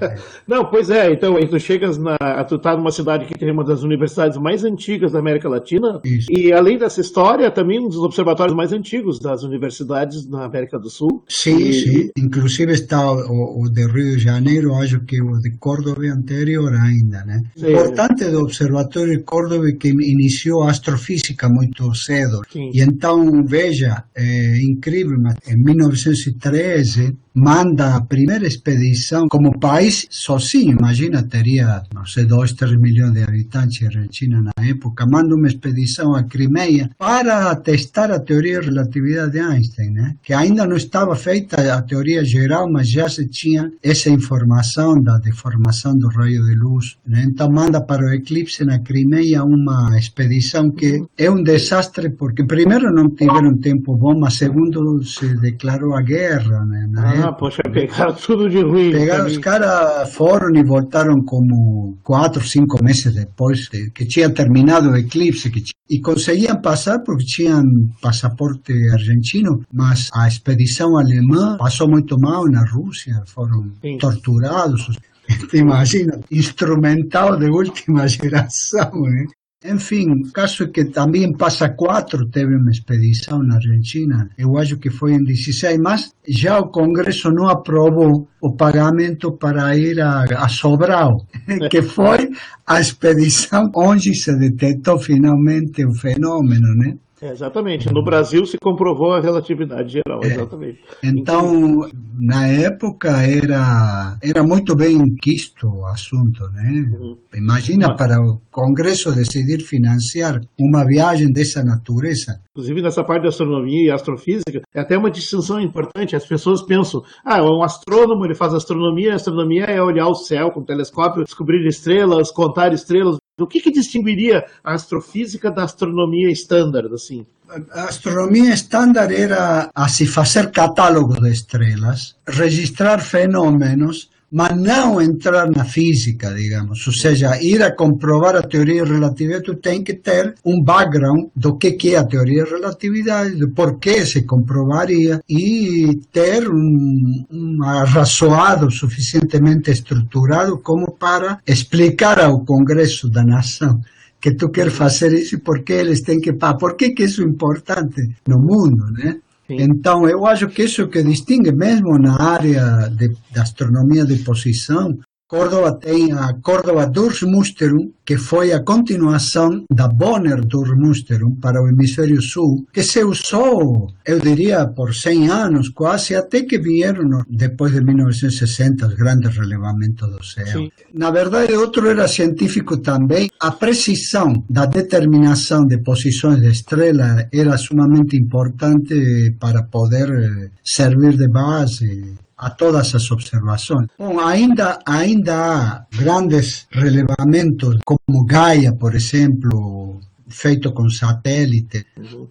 Não, 0.46 0.66
pois 0.66 0.90
é, 0.90 1.10
então, 1.10 1.34
tu 1.48 1.58
chegas 1.58 1.96
na. 1.96 2.16
Tu 2.44 2.58
tá 2.58 2.76
numa 2.76 2.90
cidade 2.90 3.24
que 3.24 3.38
tem 3.38 3.50
uma 3.50 3.64
das 3.64 3.82
universidades 3.82 4.36
mais 4.36 4.62
antigas 4.62 5.12
da 5.12 5.20
América 5.20 5.48
Latina. 5.48 6.00
Isso. 6.04 6.26
E 6.30 6.52
além 6.52 6.78
dessa 6.78 7.00
história, 7.00 7.50
também 7.50 7.80
um 7.80 7.88
dos 7.88 7.98
observatórios 7.98 8.54
mais 8.54 8.72
antigos 8.72 9.18
das 9.18 9.42
universidades 9.42 10.28
na 10.28 10.44
América 10.44 10.78
do 10.78 10.90
Sul. 10.90 11.24
Sim, 11.26 11.56
e... 11.56 11.72
sim. 11.72 12.10
Inclusive 12.18 12.72
está 12.72 13.10
o, 13.10 13.62
o, 13.62 13.70
de 13.70 13.86
Rio 13.86 14.16
de 14.16 14.22
Janeiro, 14.22 14.74
acho 14.74 15.00
que 15.00 15.16
o 15.22 15.38
de 15.40 15.56
Córdoba 15.58 16.04
é 16.04 16.10
anterior 16.10 16.74
ainda, 16.74 17.24
né? 17.24 17.40
Sim. 17.56 17.72
Importante 17.72 18.26
do 18.26 18.40
Observatório 18.40 19.16
de 19.16 19.24
Córdoba 19.24 19.64
que 19.80 19.88
iniciou 19.88 20.64
a 20.64 20.70
astrofísica 20.70 21.48
muito 21.48 21.92
cedo. 21.94 22.42
Sim. 22.52 22.68
E 22.72 22.82
então, 22.82 23.42
veja, 23.46 24.04
é 24.14 24.56
incrível, 24.62 25.16
mas 25.22 25.36
em 25.48 25.56
1913 25.56 27.13
manda 27.34 27.96
a 27.96 28.00
primeira 28.00 28.46
expedição 28.46 29.28
como 29.28 29.58
país 29.58 30.06
sozinho, 30.08 30.78
imagina, 30.78 31.22
teria, 31.22 31.82
não 31.92 32.06
sei, 32.06 32.24
2, 32.24 32.52
3 32.52 32.78
milhões 32.78 33.12
de 33.12 33.22
habitantes 33.22 33.84
Argentina 33.84 34.40
na 34.40 34.64
época, 34.64 35.04
manda 35.04 35.34
uma 35.34 35.48
expedição 35.48 36.14
a 36.14 36.22
Crimeia 36.22 36.90
para 36.96 37.54
testar 37.56 38.10
a 38.12 38.20
teoria 38.20 38.60
de 38.60 38.66
relatividade 38.66 39.32
de 39.32 39.40
Einstein, 39.40 39.90
né? 39.90 40.14
que 40.22 40.32
ainda 40.32 40.64
não 40.64 40.76
estava 40.76 41.16
feita 41.16 41.74
a 41.74 41.82
teoria 41.82 42.24
geral, 42.24 42.70
mas 42.70 42.88
já 42.88 43.08
se 43.08 43.26
tinha 43.26 43.70
essa 43.82 44.10
informação 44.10 45.02
da 45.02 45.18
deformação 45.18 45.96
do 45.96 46.08
raio 46.08 46.44
de 46.44 46.54
luz. 46.54 46.96
Né? 47.06 47.24
Então 47.26 47.50
manda 47.50 47.80
para 47.80 48.06
o 48.06 48.12
eclipse 48.12 48.64
na 48.64 48.78
Crimeia 48.78 49.42
uma 49.42 49.98
expedição 49.98 50.70
que 50.70 51.04
é 51.18 51.28
um 51.28 51.42
desastre, 51.42 52.10
porque 52.10 52.44
primeiro 52.44 52.92
não 52.92 53.10
tiveram 53.10 53.56
tempo 53.58 53.96
bom, 53.96 54.18
mas 54.18 54.34
segundo 54.34 55.02
se 55.02 55.26
declarou 55.40 55.94
a 55.94 56.02
guerra 56.02 56.64
né? 56.64 56.86
na 56.90 57.03
ah, 57.04 57.32
poxa, 57.32 57.62
pegaram 57.72 58.14
tudo 58.14 58.48
de 58.48 58.60
ruim. 58.62 58.92
Pegaram, 58.92 59.26
os 59.26 59.38
caras 59.38 60.12
foram 60.14 60.54
e 60.54 60.62
voltaram 60.64 61.14
como 61.24 61.98
quatro, 62.02 62.42
cinco 62.42 62.82
meses 62.82 63.14
depois 63.14 63.68
de, 63.68 63.90
que 63.90 64.06
tinha 64.06 64.30
terminado 64.32 64.90
o 64.90 64.96
eclipse. 64.96 65.50
Que, 65.50 65.62
e 65.90 66.00
conseguiam 66.00 66.60
passar 66.60 67.00
porque 67.04 67.24
tinham 67.24 67.62
passaporte 68.00 68.72
argentino, 68.92 69.60
mas 69.72 70.08
a 70.14 70.26
expedição 70.26 70.96
alemã 70.96 71.56
passou 71.58 71.88
muito 71.88 72.18
mal 72.18 72.44
na 72.46 72.64
Rússia, 72.64 73.14
foram 73.26 73.70
Sim. 73.82 73.98
torturados. 73.98 74.98
Te 75.50 75.56
imagina, 75.56 76.20
instrumental 76.30 77.38
de 77.38 77.48
última 77.48 78.06
geração, 78.06 78.90
né? 78.92 79.24
Enfim, 79.64 80.20
caso 80.34 80.70
que 80.70 80.84
também 80.84 81.32
Passa 81.32 81.70
4 81.70 82.28
teve 82.28 82.54
uma 82.54 82.70
expedição 82.70 83.42
na 83.42 83.54
Argentina, 83.54 84.28
eu 84.36 84.58
acho 84.58 84.76
que 84.76 84.90
foi 84.90 85.14
em 85.14 85.24
16, 85.24 85.78
mas 85.78 86.12
já 86.28 86.58
o 86.58 86.68
Congresso 86.68 87.30
não 87.30 87.48
aprovou 87.48 88.28
o 88.42 88.54
pagamento 88.54 89.32
para 89.32 89.74
ir 89.74 90.02
a, 90.02 90.24
a 90.24 90.48
Sobral, 90.48 91.26
que 91.70 91.80
foi 91.80 92.28
a 92.66 92.78
expedição 92.78 93.70
onde 93.74 94.14
se 94.14 94.38
detectou 94.38 94.98
finalmente 94.98 95.82
o 95.82 95.94
fenômeno, 95.94 96.74
né? 96.76 96.98
É, 97.24 97.30
exatamente. 97.30 97.90
No 97.90 98.04
Brasil 98.04 98.44
se 98.44 98.58
comprovou 98.58 99.12
a 99.12 99.20
relatividade 99.20 99.94
geral, 99.94 100.20
é. 100.22 100.26
exatamente. 100.26 100.80
Então, 101.02 101.88
na 102.20 102.46
época 102.46 103.08
era 103.22 104.18
era 104.22 104.42
muito 104.42 104.76
bem 104.76 104.98
quisto 105.22 105.66
o 105.66 105.86
assunto, 105.86 106.44
né? 106.52 106.84
Uhum. 106.92 107.16
Imagina 107.34 107.88
Mas... 107.88 107.96
para 107.96 108.20
o 108.20 108.40
Congresso 108.50 109.14
decidir 109.14 109.62
financiar 109.62 110.38
uma 110.60 110.84
viagem 110.84 111.32
dessa 111.32 111.64
natureza. 111.64 112.42
Inclusive 112.50 112.82
nessa 112.82 113.02
parte 113.02 113.22
de 113.22 113.28
astronomia 113.28 113.86
e 113.86 113.90
astrofísica, 113.90 114.60
é 114.74 114.80
até 114.80 114.98
uma 114.98 115.10
distinção 115.10 115.58
importante. 115.58 116.14
As 116.14 116.26
pessoas 116.26 116.62
pensam, 116.62 117.00
ah, 117.24 117.42
um 117.42 117.62
astrônomo 117.62 118.26
ele 118.26 118.34
faz 118.34 118.52
astronomia, 118.52 119.12
a 119.12 119.16
astronomia 119.16 119.64
é 119.64 119.82
olhar 119.82 120.08
o 120.08 120.14
céu 120.14 120.50
com 120.50 120.60
o 120.60 120.64
telescópio, 120.64 121.24
descobrir 121.24 121.66
estrelas, 121.66 122.30
contar 122.30 122.74
estrelas. 122.74 123.16
O 123.38 123.48
que, 123.48 123.60
que 123.60 123.72
distinguiria 123.72 124.46
a 124.62 124.74
astrofísica 124.74 125.50
da 125.50 125.64
astronomia 125.64 126.30
estándar, 126.30 126.86
assim? 126.92 127.26
A 127.72 127.84
astronomia 127.84 128.54
estándar 128.54 129.12
era 129.12 129.70
assim 129.74 130.06
fazer 130.06 130.52
catálogo 130.52 131.20
de 131.20 131.32
estrelas, 131.32 132.16
registrar 132.26 133.00
fenômenos 133.00 134.08
mas 134.34 134.56
não 134.60 135.00
entrar 135.00 135.48
na 135.48 135.64
física, 135.64 136.34
digamos. 136.34 136.84
Ou 136.88 136.92
seja, 136.92 137.40
ir 137.40 137.62
a 137.62 137.70
comprovar 137.70 138.34
a 138.34 138.42
teoria 138.42 138.84
da 138.84 138.92
relatividade, 138.92 139.44
tu 139.44 139.54
tem 139.54 139.84
que 139.84 139.94
ter 139.94 140.34
um 140.44 140.60
background 140.60 141.28
do 141.36 141.56
que, 141.56 141.94
é 141.94 141.98
a 141.98 142.04
teoria 142.04 142.42
da 142.42 142.50
relatividade, 142.50 143.36
do 143.36 143.52
porquê 143.52 144.04
se 144.04 144.26
comprovaria 144.26 145.20
e 145.30 146.00
ter 146.10 146.48
um, 146.50 147.24
um 147.30 147.62
arrazoado 147.62 148.72
suficientemente 148.72 149.70
estruturado 149.70 150.58
como 150.58 150.90
para 150.90 151.38
explicar 151.46 152.18
ao 152.18 152.44
Congresso 152.44 153.08
da 153.08 153.22
Nação 153.22 153.80
que 154.20 154.34
tu 154.34 154.48
queres 154.48 154.72
fazer 154.72 155.12
isso 155.12 155.36
e 155.36 155.38
por 155.38 155.62
que 155.62 155.74
eles 155.74 156.00
têm 156.00 156.18
que... 156.18 156.32
Por 156.32 156.76
que, 156.76 156.90
que 156.90 157.04
isso 157.04 157.22
é 157.22 157.26
importante 157.26 158.00
no 158.26 158.38
mundo, 158.38 158.90
né? 158.90 159.18
Então, 159.48 160.08
eu 160.08 160.24
acho 160.26 160.48
que 160.48 160.62
isso 160.62 160.88
que 160.88 161.02
distingue 161.02 161.52
mesmo 161.52 161.98
na 161.98 162.20
área 162.20 162.88
de, 162.88 163.08
de 163.08 163.38
astronomia 163.38 164.04
de 164.04 164.16
posição, 164.22 164.98
Córdoba 165.26 165.78
tem 165.78 166.12
a 166.12 166.34
Córdoba 166.42 166.86
Durchmusterung, 166.86 167.92
que 168.04 168.18
foi 168.18 168.52
a 168.52 168.62
continuação 168.62 169.64
da 169.70 169.88
Bonner 169.88 170.40
Durchmusterung 170.42 171.36
para 171.40 171.62
o 171.62 171.68
hemisfério 171.68 172.20
sul, 172.20 172.66
que 172.70 172.82
se 172.82 173.02
usou, 173.02 173.88
eu 174.06 174.20
diria, 174.20 174.66
por 174.66 174.94
100 174.94 175.28
anos 175.30 175.70
quase, 175.70 176.14
até 176.14 176.42
que 176.42 176.58
vieram, 176.58 177.22
depois 177.28 177.72
de 177.72 177.82
1960, 177.82 178.86
os 178.86 178.94
grandes 178.94 179.34
relevamentos 179.36 180.10
do 180.10 180.22
céu. 180.22 180.46
Sim. 180.46 180.70
Na 180.92 181.10
verdade, 181.10 181.54
outro 181.54 181.88
era 181.88 182.06
científico 182.06 182.76
também. 182.82 183.30
A 183.40 183.50
precisão 183.52 184.44
da 184.48 184.66
determinação 184.66 185.64
de 185.64 185.78
posições 185.78 186.40
de 186.42 186.48
estrela 186.48 187.26
era 187.32 187.56
sumamente 187.56 188.14
importante 188.16 189.34
para 189.40 189.62
poder 189.64 190.10
eh, 190.10 190.50
servir 190.62 191.16
de 191.16 191.28
base 191.28 192.23
a 192.36 192.50
todas 192.50 192.94
as 192.94 193.10
observações. 193.10 193.88
Bom, 193.98 194.20
ainda, 194.20 194.78
ainda 194.86 195.34
há 195.34 195.86
grandes 195.96 196.66
relevamentos, 196.70 197.78
como 197.84 198.24
Gaia, 198.24 198.72
por 198.74 198.94
exemplo, 198.94 200.00
feito 200.28 200.72
com 200.72 200.88
satélite, 200.88 201.86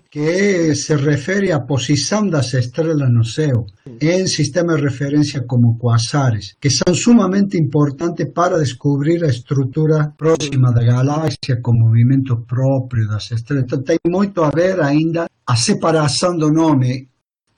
que 0.09 0.75
se 0.75 0.95
refere 0.95 1.51
à 1.51 1.59
posição 1.59 2.27
das 2.27 2.53
estrelas 2.53 3.09
no 3.11 3.23
céu 3.23 3.65
em 4.01 4.27
sistemas 4.27 4.77
de 4.77 4.83
referência 4.83 5.43
como 5.43 5.77
quasares, 5.77 6.55
que 6.59 6.69
são 6.69 6.93
sumamente 6.93 7.57
importantes 7.57 8.27
para 8.33 8.59
descobrir 8.59 9.23
a 9.23 9.29
estrutura 9.29 10.13
próxima 10.17 10.71
da 10.73 10.83
galáxia 10.83 11.61
com 11.61 11.73
movimento 11.73 12.43
próprio 12.45 13.07
das 13.07 13.31
estrelas. 13.31 13.65
Então 13.65 13.81
tem 13.81 13.97
muito 14.07 14.43
a 14.43 14.49
ver 14.49 14.81
ainda 14.81 15.27
a 15.47 15.55
separação 15.55 16.37
do 16.37 16.51
nome 16.51 17.07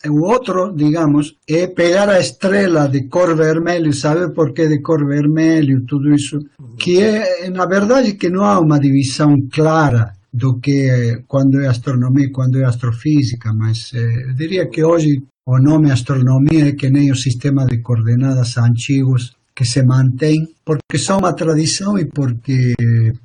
o 0.10 0.22
outro, 0.24 0.74
digamos, 0.76 1.36
é 1.48 1.68
pegar 1.68 2.10
a 2.10 2.20
estrela 2.20 2.88
de 2.88 3.08
cor 3.08 3.36
vermelho, 3.36 3.94
saber 3.94 4.34
por 4.34 4.54
que 4.54 4.68
de 4.68 4.82
cor 4.82 5.06
vermelho, 5.06 5.86
tudo 5.86 6.14
isso, 6.14 6.40
que 6.78 7.02
é, 7.02 7.50
na 7.50 7.66
verdade, 7.66 8.14
que 8.14 8.30
não 8.30 8.44
há 8.44 8.60
uma 8.60 8.80
divisão 8.80 9.36
clara 9.52 10.14
do 10.32 10.60
que 10.60 10.90
é, 10.90 11.24
quando 11.28 11.62
é 11.62 11.68
astronomia 11.68 12.30
quando 12.32 12.60
é 12.60 12.66
astrofísica, 12.66 13.54
mas 13.54 13.92
eh, 13.94 14.28
eu 14.28 14.34
diria 14.34 14.70
que 14.70 14.84
hoje 14.84 15.24
o 15.46 15.58
nome 15.60 15.92
astronomia 15.92 16.70
é 16.70 16.72
que 16.74 16.90
nem 16.90 17.10
o 17.10 17.16
sistema 17.16 17.66
de 17.66 17.82
coordenadas 17.82 18.58
antigos 18.58 19.36
que 19.56 19.64
se 19.64 19.82
mantém, 19.84 20.46
porque 20.66 20.98
são 20.98 21.20
uma 21.20 21.34
tradição 21.34 21.98
e 21.98 22.06
porque 22.06 22.74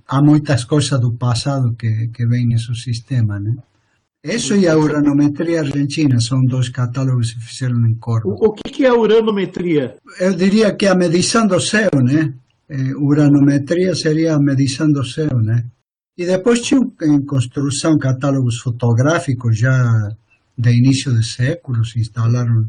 há 0.07 0.23
muitas 0.23 0.65
coisas 0.65 1.01
do 1.01 1.15
passado 1.15 1.75
que, 1.77 2.09
que 2.15 2.25
vêm 2.27 2.47
nesse 2.47 2.73
sistema, 2.75 3.41
né? 3.41 3.57
Isso 4.23 4.55
e 4.55 4.69
a 4.69 4.77
uranometria 4.77 5.61
argentina 5.61 6.21
são 6.21 6.45
dois 6.45 6.69
catálogos 6.69 7.33
que 7.33 7.41
se 7.41 7.47
fizeram 7.47 7.87
em 7.87 7.95
Córdoba. 7.95 8.37
O, 8.39 8.53
que, 8.53 8.71
que, 8.71 8.85
é 8.85 8.89
a 8.89 8.95
uranometria? 8.95 9.97
Eu 10.21 10.35
diria 10.35 10.75
que 10.75 10.87
a 10.87 10.95
medição 10.95 11.47
do 11.47 11.59
céu, 11.59 11.89
né? 11.95 12.35
É, 12.69 12.95
uranometria 12.97 13.95
seria 13.95 14.35
a 14.35 14.39
medição 14.39 14.89
do 14.93 15.03
céu, 15.05 15.39
né? 15.41 15.65
E 16.19 16.27
depois 16.27 16.61
tinha 16.61 16.81
em 17.03 17.25
construção 17.25 17.97
catálogos 17.97 18.59
fotográficos 18.59 19.59
já 19.59 19.91
de 20.57 20.71
início 20.71 21.15
de 21.15 21.27
século, 21.27 21.83
se 21.83 21.99
instalaram 21.99 22.69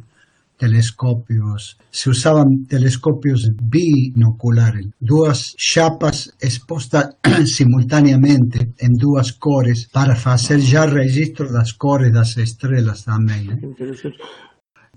telescópios, 0.61 1.75
se 1.91 2.07
usavam 2.09 2.45
telescópios 2.69 3.41
binoculares, 3.63 4.89
duas 5.01 5.55
chapas 5.57 6.31
expostas 6.39 7.05
simultaneamente 7.57 8.59
em 8.79 8.93
duas 8.95 9.31
cores 9.31 9.87
para 9.91 10.15
fazer 10.15 10.59
já 10.59 10.85
registro 10.85 11.51
das 11.51 11.71
cores 11.71 12.13
das 12.13 12.37
estrelas 12.37 13.03
também. 13.03 13.47
Né? 13.47 13.57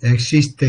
Existe 0.02 0.68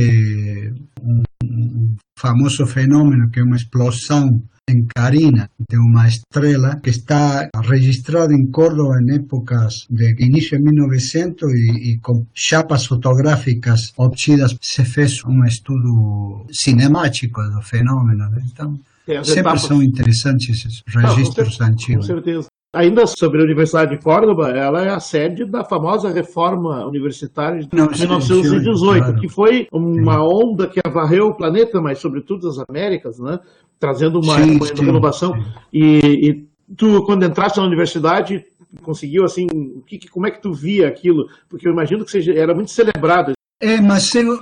um 1.03 1.95
famoso 2.17 2.65
fenômeno 2.65 3.29
que 3.29 3.41
é 3.41 3.43
uma 3.43 3.57
explosão 3.57 4.29
en 4.67 4.85
Carina, 4.85 5.49
de 5.57 5.77
uma 5.77 6.07
estrela 6.07 6.79
que 6.81 6.89
está 6.89 7.49
registrada 7.63 8.33
em 8.33 8.49
Córdoba 8.49 8.99
em 8.99 9.15
épocas 9.15 9.85
de 9.89 10.15
início 10.19 10.57
de 10.57 10.63
1900 10.63 11.51
e, 11.53 11.91
e 11.91 11.99
com 11.99 12.25
chapas 12.33 12.87
fotográficas 12.87 13.93
obtidas 13.97 14.55
se 14.61 14.83
fez 14.83 15.23
um 15.25 15.45
estudo 15.45 16.45
cinemático 16.51 17.41
do 17.43 17.61
fenômeno. 17.61 18.29
Né? 18.31 18.41
Então, 18.51 18.79
sempre 19.23 19.59
são 19.59 19.83
interessantes 19.83 20.65
esses 20.65 20.83
registros 20.87 21.59
Não, 21.59 21.67
antigos. 21.67 22.07
Com 22.07 22.13
certeza. 22.13 22.47
Ainda 22.75 23.07
sobre 23.07 23.41
a 23.41 23.43
Universidade 23.43 23.95
de 23.95 24.03
Córdoba, 24.03 24.49
ela 24.49 24.83
é 24.83 24.89
a 24.89 24.99
sede 24.99 25.45
da 25.45 25.63
famosa 25.63 26.11
reforma 26.11 26.85
universitária 26.85 27.61
de 27.61 27.69
Não, 27.71 27.87
1918, 27.87 29.03
claro. 29.03 29.19
que 29.19 29.29
foi 29.29 29.67
uma 29.71 30.21
onda 30.21 30.67
que 30.67 30.81
varreu 30.89 31.27
o 31.27 31.33
planeta, 31.33 31.81
mas 31.81 31.99
sobretudo 31.99 32.49
as 32.49 32.57
Américas, 32.67 33.17
né? 33.17 33.39
trazendo 33.79 34.19
uma, 34.19 34.35
sim, 34.35 34.57
uma 34.57 34.85
renovação. 34.85 35.33
Sim. 35.33 35.43
E, 35.71 36.29
e, 36.29 36.47
tu, 36.75 37.03
quando 37.05 37.23
entraste 37.23 37.59
na 37.59 37.65
universidade, 37.65 38.43
conseguiu 38.81 39.23
assim, 39.23 39.47
que, 39.87 40.09
como 40.09 40.27
é 40.27 40.31
que 40.31 40.41
tu 40.41 40.53
via 40.53 40.87
aquilo? 40.87 41.27
Porque 41.49 41.67
eu 41.67 41.71
imagino 41.71 42.03
que 42.03 42.11
seja, 42.11 42.33
era 42.33 42.53
muito 42.53 42.71
celebrado. 42.71 43.33
É, 43.61 43.79
mas 43.79 44.13
eu, 44.13 44.37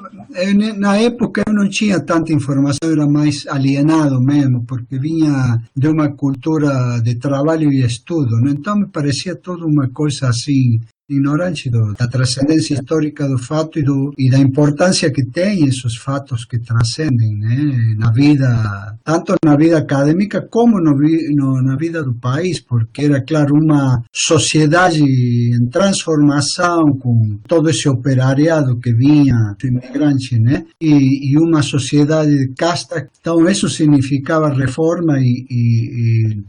na 0.77 0.97
época 0.97 1.43
eu 1.45 1.53
não 1.53 1.69
tinha 1.69 1.99
tanta 1.99 2.33
informação, 2.33 2.91
era 2.91 3.07
mais 3.07 3.45
alienado 3.45 4.19
mesmo, 4.19 4.65
porque 4.65 4.97
vinha 4.97 5.61
de 5.75 5.87
uma 5.87 6.11
cultura 6.11 6.99
de 6.99 7.15
trabalho 7.15 7.71
e 7.71 7.85
estudo, 7.85 8.39
né? 8.41 8.51
então 8.51 8.75
me 8.75 8.87
parecia 8.87 9.35
toda 9.35 9.65
uma 9.65 9.87
coisa 9.89 10.29
assim 10.29 10.79
ignorante 11.09 11.69
do, 11.69 11.93
da 11.93 12.07
transcendência 12.07 12.75
histórica 12.75 13.27
do 13.27 13.37
fato 13.37 13.79
e, 13.79 13.83
do, 13.83 14.13
e 14.17 14.29
da 14.29 14.37
importância 14.37 15.11
que 15.11 15.25
tem 15.25 15.65
esses 15.65 15.95
fatos 15.97 16.45
que 16.45 16.59
transcendem 16.59 17.37
né, 17.37 17.95
na 17.97 18.11
vida, 18.11 18.97
tanto 19.03 19.35
na 19.43 19.55
vida 19.55 19.77
acadêmica 19.77 20.41
como 20.41 20.79
no, 20.79 20.93
no, 21.35 21.61
na 21.61 21.75
vida 21.75 22.03
do 22.03 22.13
país, 22.15 22.59
porque 22.59 23.03
era, 23.03 23.21
claro, 23.21 23.55
uma 23.55 24.01
sociedade 24.13 25.01
em 25.01 25.67
transformação 25.69 26.97
com 26.99 27.39
todo 27.47 27.69
esse 27.69 27.87
operariado 27.89 28.79
que 28.79 28.93
vinha 28.93 29.55
do 29.59 29.67
imigrante, 29.67 30.39
né, 30.39 30.65
e, 30.79 31.31
e 31.31 31.37
sociedade 31.63 32.31
de 32.37 32.53
casta. 32.53 33.09
Então, 33.19 33.47
isso 33.49 33.67
significava 33.69 34.53
reforma 34.53 35.17
e, 35.19 35.45
e, 35.49 36.37
e 36.39 36.43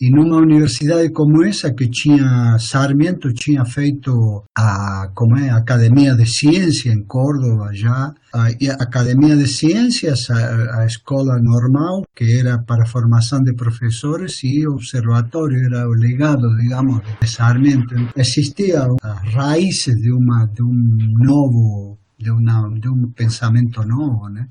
e 0.00 0.10
numa 0.10 0.36
universidade 0.36 1.10
como 1.10 1.42
essa 1.42 1.72
que 1.74 1.88
tinha 1.88 2.56
Sarmiento 2.58 3.32
tinha 3.32 3.64
feito 3.64 4.44
a 4.56 5.10
como 5.14 5.36
é 5.36 5.50
a 5.50 5.56
Academia 5.56 6.14
de 6.14 6.24
Ciência 6.24 6.92
em 6.92 7.02
Córdoba 7.04 7.70
já 7.72 8.14
a, 8.32 8.46
a 8.46 8.82
Academia 8.82 9.36
de 9.36 9.48
Ciências 9.48 10.30
a, 10.30 10.80
a, 10.80 10.86
escola 10.86 11.40
normal 11.42 12.04
que 12.14 12.38
era 12.38 12.58
para 12.58 12.86
formação 12.86 13.42
de 13.42 13.54
professores 13.54 14.40
e 14.44 14.66
o 14.66 14.74
observatório 14.74 15.64
era 15.66 15.88
o 15.88 15.92
legado 15.92 16.46
digamos 16.56 17.00
de 17.20 17.28
Sarmiento. 17.28 17.94
Existia 18.16 18.86
as 19.02 19.34
raízes 19.34 19.96
de 19.96 20.12
uma 20.12 20.46
de 20.46 20.62
um 20.62 20.74
novo 21.18 21.98
de 22.16 22.30
uma 22.30 22.70
de 22.78 22.88
um 22.88 23.10
pensamento 23.10 23.84
novo 23.84 24.28
né 24.28 24.46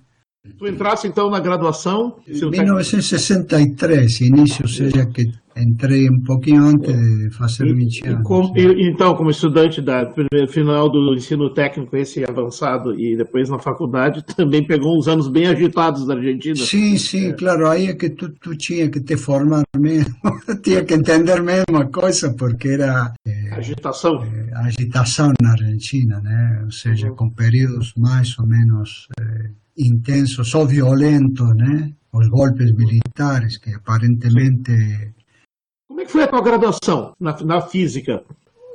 Tu 0.58 0.68
entraste 0.68 1.08
então 1.08 1.30
na 1.30 1.40
graduação? 1.40 2.18
Em 2.28 2.50
1963, 2.50 4.22
início, 4.22 4.64
ou 4.64 4.70
seja, 4.70 5.06
que 5.06 5.32
entrei 5.62 6.10
um 6.10 6.22
pouquinho 6.22 6.64
antes 6.64 6.94
de 6.94 7.30
fazer 7.32 7.74
20 7.74 8.08
anos. 8.08 8.24
Com, 8.24 8.54
e, 8.56 8.90
então, 8.90 9.16
como 9.16 9.30
estudante 9.30 9.82
da 9.82 10.10
final 10.50 10.90
do 10.90 11.14
ensino 11.14 11.54
técnico, 11.54 11.96
esse 11.96 12.24
avançado, 12.24 13.00
e 13.00 13.16
depois 13.16 13.50
na 13.50 13.60
faculdade, 13.60 14.24
também 14.36 14.66
pegou 14.66 14.98
uns 14.98 15.08
anos 15.08 15.28
bem 15.30 15.48
agitados 15.48 16.06
da 16.06 16.16
Argentina. 16.16 16.56
Sim, 16.56 16.98
sim, 16.98 17.30
é. 17.30 17.34
claro. 17.34 17.68
Aí 17.68 17.88
é 17.88 17.96
que 17.96 18.10
tu, 18.10 18.30
tu 18.30 18.56
tinha 18.56 18.90
que 18.90 19.02
te 19.02 19.18
formar 19.18 19.64
mesmo, 19.78 20.14
tinha 20.64 20.84
que 20.84 20.94
entender 20.94 21.42
mesmo 21.42 21.78
a 21.78 21.90
coisa, 21.90 22.34
porque 22.38 22.70
era. 22.70 23.14
É, 23.26 23.56
agitação. 23.56 24.24
É, 24.24 24.52
agitação 24.56 25.32
na 25.42 25.52
Argentina, 25.52 26.22
né? 26.22 26.62
Ou 26.64 26.72
seja, 26.72 27.08
uhum. 27.10 27.16
com 27.16 27.30
períodos 27.32 27.94
mais 27.98 28.38
ou 28.40 28.48
menos 28.48 29.08
é, 29.20 29.24
intensos 29.78 30.54
ou 30.56 30.68
violentos, 30.68 31.56
né? 31.56 31.92
Os 32.14 32.28
golpes 32.30 32.72
militares 32.74 33.58
que 33.58 33.74
aparentemente 33.74 35.14
como 35.88 36.02
é 36.02 36.06
que 36.06 36.12
foi 36.12 36.24
a 36.24 36.28
tua 36.28 36.42
graduação 36.42 37.14
na, 37.20 37.36
na 37.44 37.62
física? 37.62 38.22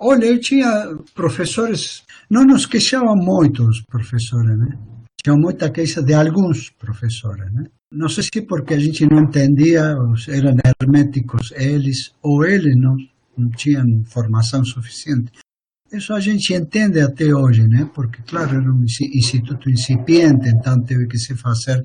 Olha, 0.00 0.24
eu 0.24 0.40
tinha 0.40 0.96
professores, 1.14 2.02
não 2.28 2.44
nos 2.44 2.66
queixavam 2.66 3.14
muito 3.14 3.62
os 3.64 3.82
professores, 3.82 4.58
né? 4.58 4.78
Tinha 5.22 5.36
muita 5.36 5.70
queixa 5.70 6.02
de 6.02 6.14
alguns 6.14 6.70
professores, 6.70 7.52
né? 7.52 7.64
Não 7.92 8.08
sei 8.08 8.24
se 8.24 8.42
porque 8.42 8.74
a 8.74 8.78
gente 8.78 9.06
não 9.08 9.20
entendia, 9.20 9.94
eram 10.28 10.56
herméticos 10.80 11.52
eles, 11.52 12.12
ou 12.22 12.44
eles 12.44 12.74
não, 12.76 12.96
não 13.36 13.50
tinham 13.50 13.84
formação 14.06 14.64
suficiente. 14.64 15.30
Isso 15.92 16.14
a 16.14 16.20
gente 16.20 16.54
entende 16.54 17.00
até 17.00 17.32
hoje, 17.34 17.68
né? 17.68 17.88
Porque, 17.94 18.22
claro, 18.22 18.56
era 18.56 18.72
um 18.72 18.82
instituto 18.82 19.70
incipiente, 19.70 20.48
então 20.48 20.82
teve 20.82 21.06
que 21.06 21.18
se 21.18 21.36
fazer 21.36 21.82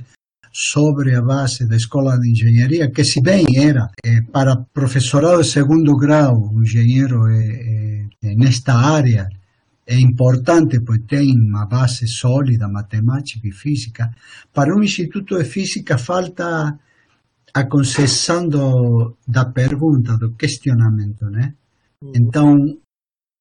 sobre 0.60 1.16
a 1.16 1.22
base 1.22 1.68
da 1.68 1.76
Escola 1.76 2.18
de 2.18 2.32
Engenharia, 2.32 2.90
que 2.90 3.04
se 3.04 3.22
bem 3.22 3.46
era 3.56 3.92
eh, 4.04 4.22
para 4.32 4.56
professorado 4.74 5.44
de 5.44 5.48
segundo 5.48 5.96
grau, 5.96 6.34
o 6.52 6.64
engenheiro 6.64 7.28
eh, 7.30 8.08
eh, 8.24 8.36
nesta 8.36 8.74
área 8.74 9.30
é 9.86 10.00
importante, 10.00 10.80
pois 10.84 11.02
tem 11.08 11.32
uma 11.48 11.68
base 11.68 12.08
sólida, 12.08 12.68
matemática 12.68 13.48
e 13.48 13.52
física. 13.52 14.10
Para 14.52 14.76
um 14.76 14.82
instituto 14.82 15.38
de 15.38 15.44
física 15.46 15.96
falta 15.96 16.76
a 17.54 17.64
concessão 17.66 18.48
do, 18.48 19.16
da 19.28 19.46
pergunta, 19.46 20.18
do 20.18 20.34
questionamento, 20.34 21.26
né? 21.30 21.54
Então, 22.16 22.56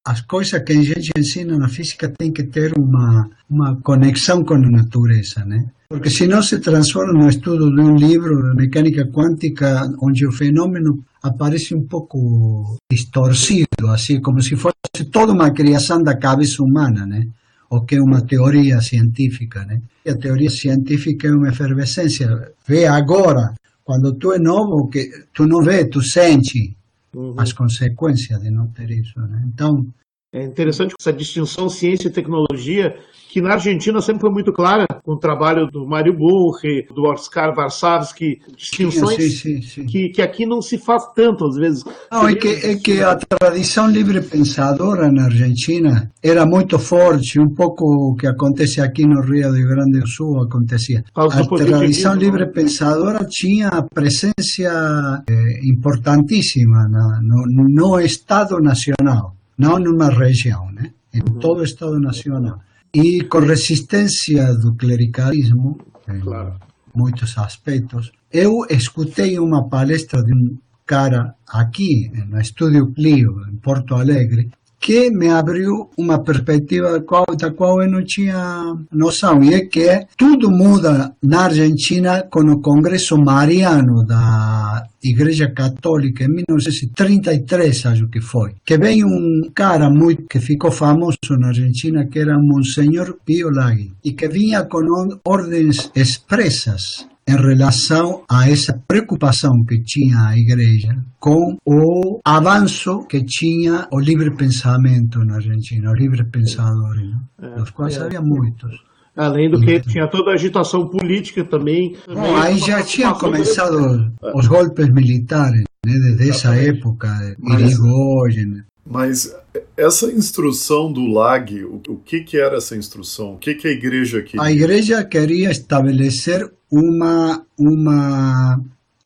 as 0.07 0.21
coisas 0.21 0.63
que 0.63 0.73
a 0.73 0.83
gente 0.83 1.11
ensina 1.19 1.59
na 1.59 1.69
física 1.69 2.09
tem 2.09 2.33
que 2.33 2.45
ter 2.45 2.73
uma, 2.79 3.29
uma 3.51 3.77
conexão 3.83 4.45
com 4.45 4.55
a 4.55 4.59
natureza, 4.59 5.45
né? 5.45 5.69
Porque 5.89 6.11
senão 6.11 6.41
se 6.43 6.61
transforma 6.61 7.13
no 7.13 7.29
estudo 7.29 7.75
de 7.75 7.81
um 7.81 7.97
livro 7.97 8.51
de 8.51 8.57
mecânica 8.57 9.05
quântica 9.07 9.83
onde 10.01 10.25
o 10.25 10.31
fenômeno 10.31 11.05
aparece 11.21 11.75
um 11.75 11.85
pouco 11.87 12.77
distorcido, 12.91 13.89
assim 13.89 14.21
como 14.21 14.41
se 14.41 14.55
fosse 14.55 15.11
toda 15.11 15.33
uma 15.33 15.51
criação 15.51 16.01
da 16.01 16.17
cabeça 16.17 16.63
humana, 16.63 17.05
né? 17.05 17.27
O 17.69 17.81
que 17.81 17.97
é 17.97 18.01
uma 18.01 18.21
teoria 18.21 18.81
científica, 18.81 19.65
né? 19.65 19.81
E 20.05 20.11
a 20.11 20.17
teoria 20.17 20.51
científica 20.51 21.27
é 21.27 21.33
uma 21.33 21.49
efervescência. 21.49 22.53
Vê 22.67 22.87
agora, 22.87 23.55
quando 23.85 24.15
tu 24.15 24.33
é 24.33 24.39
novo, 24.39 24.89
que 24.89 25.11
tu 25.35 25.47
não 25.49 25.63
vê, 25.63 25.85
tu 25.85 26.01
sente 26.01 26.77
uhum. 27.17 27.35
as 27.39 27.53
consequências 27.53 28.41
de 28.41 28.51
não 28.51 28.69
ter 28.69 28.91
isso. 28.91 29.19
Né? 29.21 29.43
Então. 29.47 29.87
É 30.33 30.43
interessante 30.45 30.95
essa 31.01 31.13
distinção 31.13 31.69
ciência 31.69 32.09
e 32.09 32.13
tecnologia 32.13 32.99
que 33.29 33.41
na 33.41 33.55
Argentina 33.55 34.01
sempre 34.01 34.23
foi 34.23 34.31
muito 34.31 34.53
clara, 34.53 34.87
com 35.05 35.13
o 35.13 35.19
trabalho 35.19 35.67
do 35.67 35.87
Mário 35.87 36.13
Burri, 36.13 36.87
do 36.95 37.05
Oscar 37.05 37.55
Varsavsky, 37.55 38.39
distinções 38.57 39.17
sim, 39.17 39.61
sim, 39.61 39.63
sim. 39.63 39.87
Que, 39.87 40.09
que 40.11 40.23
aqui 40.23 40.47
não 40.47 40.61
se 40.61 40.79
faz 40.79 41.03
tanto, 41.15 41.47
às 41.47 41.57
vezes. 41.57 41.85
Não, 42.11 42.29
é 42.29 42.35
que, 42.35 42.49
é 42.49 42.77
que 42.77 43.03
a 43.03 43.17
tradição 43.17 43.89
livre 43.89 44.21
pensadora 44.23 45.11
na 45.11 45.25
Argentina 45.25 46.11
era 46.23 46.47
muito 46.47 46.79
forte, 46.79 47.41
um 47.41 47.55
pouco 47.55 47.85
o 47.85 48.15
que 48.15 48.27
acontece 48.27 48.81
aqui 48.81 49.07
no 49.07 49.21
Rio 49.23 49.53
de 49.53 49.63
Grande 49.63 50.01
do 50.01 50.09
Sul 50.09 50.43
acontecia. 50.43 51.05
A 51.15 51.29
tradição 51.31 52.15
livre 52.15 52.51
pensadora 52.53 53.25
tinha 53.29 53.71
presença 53.95 55.25
eh, 55.29 55.61
importantíssima 55.65 56.89
no, 57.23 57.69
no 57.69 58.01
Estado 58.01 58.59
Nacional, 58.61 59.37
não 59.59 59.79
numa 59.79 60.09
região, 60.11 60.71
né? 60.73 60.91
em 61.17 61.41
todo 61.41 61.61
o 61.61 61.65
Estado 61.65 61.99
Nacional. 61.99 62.59
E 62.95 63.25
com 63.25 63.41
resistência 63.41 64.55
do 64.55 64.75
clericalismo, 64.75 65.79
em 66.09 66.21
claro. 66.21 66.55
muitos 66.95 67.37
aspectos, 67.37 68.11
eu 68.33 68.65
escutei 68.71 69.39
uma 69.39 69.69
palestra 69.69 70.23
de 70.23 70.35
um 70.35 70.57
cara 70.87 71.35
aqui, 71.49 72.11
no 72.29 72.41
Estúdio 72.41 72.93
Clio, 72.93 73.33
em 73.51 73.57
Porto 73.57 73.95
Alegre, 73.95 74.51
que 74.87 75.11
me 75.11 75.29
abriu 75.29 75.91
uma 75.99 76.23
perspectiva 76.23 77.01
da 77.41 77.51
qual 77.51 77.83
eu 77.83 77.91
não 77.91 78.05
tinha 78.05 78.73
noção, 78.93 79.43
e 79.43 79.53
é 79.53 79.67
que 79.67 80.07
tudo 80.17 80.49
muda 80.49 81.13
na 81.21 81.47
Argentina 81.47 82.23
com 82.31 82.43
o 82.43 82.61
Congresso 82.61 83.19
Mariano 83.19 84.07
da 84.07 84.87
Igreja 85.03 85.51
Católica 85.51 86.23
em 86.23 86.29
1933, 86.29 87.87
acho 87.87 88.09
que 88.09 88.21
foi, 88.21 88.53
que 88.65 88.79
veio 88.79 89.09
um 89.09 89.51
cara 89.53 89.91
muito 89.91 90.29
que 90.31 90.39
ficou 90.39 90.71
famoso 90.71 91.19
na 91.37 91.49
Argentina, 91.49 92.07
que 92.07 92.21
era 92.21 92.39
Monsenhor 92.39 93.17
Pio 93.25 93.51
Laghi, 93.51 93.91
e 94.05 94.13
que 94.13 94.29
vinha 94.29 94.63
com 94.67 94.87
ordens 95.25 95.91
expressas 95.97 97.09
em 97.29 97.37
relação 97.37 98.23
a 98.31 98.49
essa 98.49 98.81
preocupação 98.87 99.51
que 99.69 99.83
tinha 99.83 100.29
a 100.29 100.39
igreja 100.39 100.97
com 101.19 101.57
o 101.67 102.21
avanço 102.25 103.05
que 103.09 103.25
tinha 103.25 103.89
o 103.93 103.99
livre 103.99 104.35
pensamento 104.37 105.19
na 105.25 105.37
Argentina, 105.37 105.91
os 105.91 105.99
livres 105.99 106.29
pensadores, 106.31 107.11
né? 107.11 107.19
é, 107.43 107.59
dos 107.59 107.71
quais 107.71 107.97
é. 107.97 108.03
havia 108.03 108.21
muitos. 108.21 108.85
Além 109.17 109.51
do 109.51 109.59
que 109.59 109.81
tinha 109.81 110.09
toda 110.09 110.31
a 110.31 110.35
agitação 110.35 110.89
política 110.89 111.43
também. 111.43 111.97
Bom, 112.07 112.37
aí 112.37 112.59
já 112.59 112.83
tinha 112.83 113.15
começado 113.15 114.13
os 114.35 114.47
golpes 114.47 114.91
militares, 114.91 115.65
né, 115.85 115.95
desde 116.17 116.31
essa 116.31 116.55
época, 116.55 117.09
Irigoyen. 117.39 118.63
Mas 118.89 119.35
essa 119.77 120.07
instrução 120.07 120.93
do 120.93 121.07
LAG, 121.07 121.65
o, 121.65 121.97
que, 121.97 122.21
que 122.21 122.39
era 122.39 122.59
essa 122.59 122.77
instrução? 122.77 123.35
O 123.35 123.39
que, 123.39 123.55
que 123.55 123.67
a 123.67 123.73
igreja 123.73 124.23
queria? 124.23 124.43
A 124.43 124.53
igreja 124.53 125.05
queria 125.05 125.51
estabelecer 125.51 126.49
uma, 126.71 127.45
uma, 127.59 128.61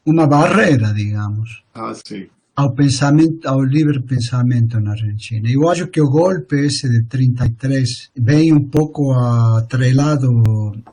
uma 0.04 0.26
barreira, 0.26 0.92
digamos. 0.92 1.62
Ah, 1.74 1.94
sim. 1.94 2.26
Ao 2.54 2.74
pensamento, 2.74 3.46
ao 3.48 3.62
livre 3.64 4.02
pensamento 4.02 4.78
na 4.80 4.90
Argentina. 4.90 5.48
Eu 5.50 5.66
acho 5.70 5.86
que 5.86 6.00
o 6.00 6.10
golpe 6.10 6.56
esse 6.56 6.86
de 6.86 7.04
33 7.04 8.10
vem 8.14 8.52
um 8.52 8.68
pouco 8.68 9.12
atrelado 9.12 10.28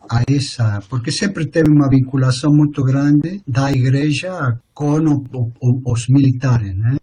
a 0.10 0.24
essa, 0.30 0.82
porque 0.88 1.12
sempre 1.12 1.46
teve 1.48 1.70
uma 1.70 1.90
vinculação 1.90 2.54
muito 2.54 2.82
grande 2.84 3.42
da 3.46 3.70
igreja 3.70 4.58
com 4.74 4.98
o, 4.98 5.52
o, 5.60 5.92
os 5.92 6.08
militares, 6.08 6.74
né? 6.78 6.96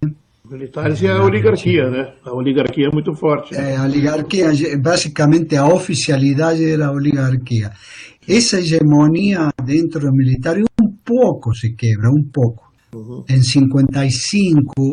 Militares 0.54 1.02
e 1.02 1.08
a 1.08 1.20
oligarquia, 1.20 1.90
né? 1.90 2.14
A 2.24 2.32
oligarquia 2.32 2.86
é 2.86 2.90
muito 2.92 3.12
forte. 3.14 3.52
Né? 3.54 3.72
É, 3.72 3.76
a 3.76 3.82
oligarquia, 3.82 4.52
basicamente 4.80 5.56
a 5.56 5.66
oficialidade 5.66 6.64
era 6.64 6.86
a 6.86 6.92
oligarquia. 6.92 7.72
Essa 8.28 8.60
hegemonia 8.60 9.48
dentro 9.64 10.00
do 10.00 10.12
militar 10.12 10.56
um 10.56 10.88
pouco 11.04 11.52
se 11.54 11.74
quebra, 11.74 12.08
um 12.08 12.22
pouco. 12.32 12.72
Uhum. 12.94 13.24
Em 13.28 13.42
55, 13.42 14.92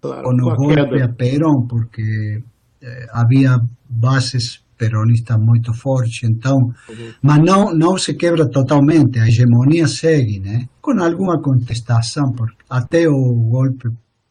claro, 0.00 0.22
com 0.22 0.30
o 0.30 0.56
golpe 0.56 1.02
a 1.02 1.08
Perón, 1.12 1.66
porque 1.68 2.40
eh, 2.82 3.06
havia 3.12 3.58
bases 3.90 4.62
peronistas 4.78 5.36
muito 5.38 5.74
fortes, 5.74 6.22
então, 6.22 6.56
uhum. 6.88 7.12
mas 7.22 7.38
não, 7.44 7.74
não 7.74 7.98
se 7.98 8.14
quebra 8.14 8.48
totalmente, 8.48 9.18
a 9.18 9.26
hegemonia 9.26 9.86
segue, 9.86 10.40
né? 10.40 10.66
Com 10.80 10.98
alguma 10.98 11.42
contestação, 11.42 12.32
porque 12.34 12.56
até 12.70 13.06
o 13.06 13.34
golpe 13.50 13.88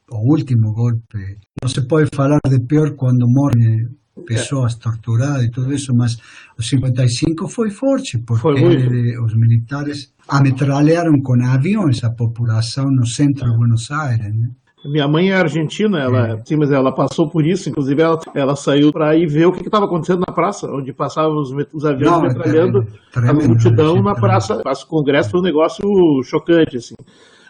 o 0.10 0.32
último 0.32 0.74
golpe. 0.74 1.38
Não 1.62 1.70
se 1.70 1.88
pode 1.88 2.10
falar 2.13 2.39
de 2.48 2.60
pior 2.65 2.96
quando 2.96 3.26
morrem 3.28 3.88
pessoas 4.26 4.76
torturadas 4.76 5.43
e 5.43 5.52
tudo 5.52 5.74
isso, 5.74 5.93
mas 5.96 6.17
o 6.58 6.63
55 6.63 7.48
foi 7.48 7.70
forte, 7.70 8.17
porque 8.20 8.41
foi 8.41 9.17
os 9.20 9.34
militares 9.36 10.13
ametralharam 10.28 11.13
com 11.22 11.41
aviões 11.46 12.04
a 12.04 12.10
população 12.10 12.86
no 12.91 13.06
centro 13.06 13.50
de 13.50 13.58
Buenos 13.58 13.89
Aires. 13.91 14.36
Né? 14.36 14.50
Minha 14.86 15.08
mãe 15.08 15.32
é 15.32 15.36
argentina, 15.36 16.00
ela, 16.00 16.34
é. 16.34 16.41
sim, 16.46 16.56
mas 16.56 16.72
ela 16.72 16.93
passou 16.93 17.30
por 17.30 17.46
isso, 17.46 17.70
inclusive 17.70 18.02
ela, 18.02 18.20
ela 18.34 18.56
saiu 18.56 18.91
para 18.91 19.15
ir 19.15 19.28
ver 19.28 19.46
o 19.46 19.52
que 19.52 19.62
estava 19.62 19.86
acontecendo 19.86 20.24
na 20.28 20.34
praça, 20.34 20.67
onde 20.70 20.93
passavam 20.93 21.38
os, 21.38 21.52
os 21.74 21.86
aviões 21.86 22.12
Não, 22.12 22.26
é 22.26 22.28
metralhando 22.30 22.88
é, 23.15 23.30
a 23.30 23.34
multidão 23.34 24.02
na 24.02 24.15
praça. 24.15 24.56
O 24.56 24.88
congresso 24.88 25.32
foi 25.32 25.39
um 25.39 25.43
negócio 25.43 25.84
chocante, 26.24 26.78
assim. 26.78 26.96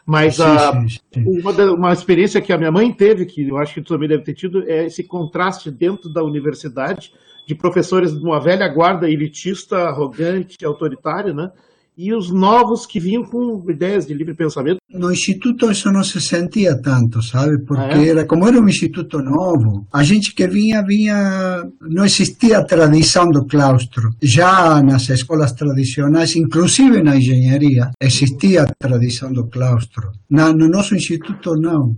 Mas 0.08 0.40
a, 0.40 0.72
Uma, 1.18 1.52
da, 1.52 1.74
uma 1.74 1.92
experiência 1.92 2.40
que 2.40 2.54
a 2.54 2.58
minha 2.58 2.72
mãe 2.72 2.94
teve, 2.94 3.26
que 3.26 3.46
eu 3.46 3.58
acho 3.58 3.74
que 3.74 3.82
tu 3.82 3.94
também 3.94 4.08
deve 4.08 4.24
ter 4.24 4.34
tido, 4.34 4.64
é 4.64 4.86
esse 4.86 5.04
contraste 5.04 5.70
dentro 5.70 6.08
da 6.08 6.24
universidade 6.24 7.12
de 7.46 7.54
professores 7.54 8.18
de 8.18 8.26
uma 8.26 8.40
velha 8.40 8.66
guarda 8.70 9.10
elitista, 9.10 9.78
arrogante, 9.80 10.64
autoritária, 10.64 11.34
né? 11.34 11.52
E 11.98 12.14
os 12.14 12.32
novos 12.32 12.86
que 12.86 13.00
vinham 13.00 13.24
com 13.24 13.64
ideias 13.70 14.06
de 14.06 14.14
livre 14.14 14.36
pensamento. 14.36 14.78
No 14.94 15.12
instituto 15.12 15.72
isso 15.72 15.92
não 15.92 16.04
se 16.04 16.22
sentia 16.22 16.80
tanto, 16.80 17.22
sabe? 17.22 17.58
Porque 17.66 17.82
ah, 17.82 18.04
é? 18.04 18.10
era 18.10 18.26
como 18.26 18.48
era 18.48 18.60
um 18.60 18.70
instituto 18.70 19.18
novo, 19.18 19.88
a 19.92 20.04
gente 20.04 20.34
que 20.36 20.48
vinha 20.48 20.84
vinha 20.86 21.64
não 21.82 22.06
existia 22.06 22.60
a 22.60 22.66
tradição 22.66 23.26
do 23.26 23.46
claustro. 23.46 24.10
Já 24.22 24.82
nas 24.84 25.10
escolas 25.10 25.54
tradicionais, 25.54 26.36
inclusive 26.36 27.02
na 27.02 27.18
engenharia, 27.18 27.90
existia 28.00 28.64
a 28.64 28.68
tradição 28.78 29.32
do 29.32 29.48
claustro. 29.48 30.12
Na, 30.30 30.54
no 30.54 30.70
nosso 30.70 30.96
instituto 30.96 31.54
não. 31.56 31.96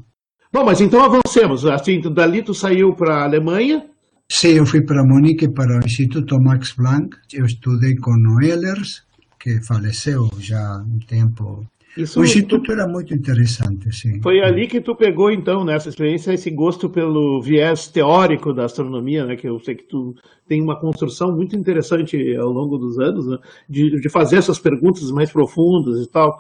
Bom, 0.52 0.66
mas 0.66 0.82
então 0.82 1.04
avancemos. 1.04 1.66
Assim, 1.66 2.00
dali 2.00 2.42
tu 2.42 2.54
saiu 2.54 2.94
para 2.96 3.18
a 3.18 3.24
Alemanha. 3.26 3.84
Sim, 4.32 4.50
eu 4.50 4.66
fui 4.66 4.84
para 4.84 5.04
Munique, 5.04 5.52
para 5.52 5.80
o 5.80 5.86
Instituto 5.86 6.40
Max 6.40 6.74
Planck. 6.74 7.18
Eu 7.34 7.46
estudei 7.46 7.96
com 7.96 8.12
o 8.12 8.44
Ehlers, 8.44 9.02
que 9.40 9.62
faleceu 9.64 10.30
já 10.38 10.84
um 10.86 11.00
tempo. 11.00 11.66
Isso, 11.98 12.20
o 12.20 12.24
instituto 12.24 12.66
tu... 12.66 12.72
era 12.72 12.88
muito 12.88 13.14
interessante, 13.14 13.92
sim. 13.96 14.22
Foi 14.22 14.42
ali 14.42 14.68
que 14.68 14.80
tu 14.80 14.96
pegou, 14.96 15.32
então, 15.32 15.66
nessa 15.66 15.90
experiência, 15.90 16.34
esse 16.34 16.52
gosto 16.52 16.90
pelo 16.90 17.42
viés 17.42 17.88
teórico 17.88 18.54
da 18.54 18.66
astronomia, 18.66 19.26
né? 19.26 19.36
Que 19.36 19.48
eu 19.48 19.60
sei 19.60 19.76
que 19.76 19.86
tu 19.86 20.14
tem 20.48 20.62
uma 20.62 20.80
construção 20.80 21.36
muito 21.36 21.56
interessante 21.56 22.36
ao 22.36 22.50
longo 22.50 22.78
dos 22.78 23.00
anos, 23.00 23.26
né? 23.28 23.38
De, 23.68 24.00
de 24.00 24.10
fazer 24.10 24.38
essas 24.38 24.60
perguntas 24.60 25.10
mais 25.12 25.32
profundas 25.32 26.00
e 26.06 26.10
tal. 26.10 26.40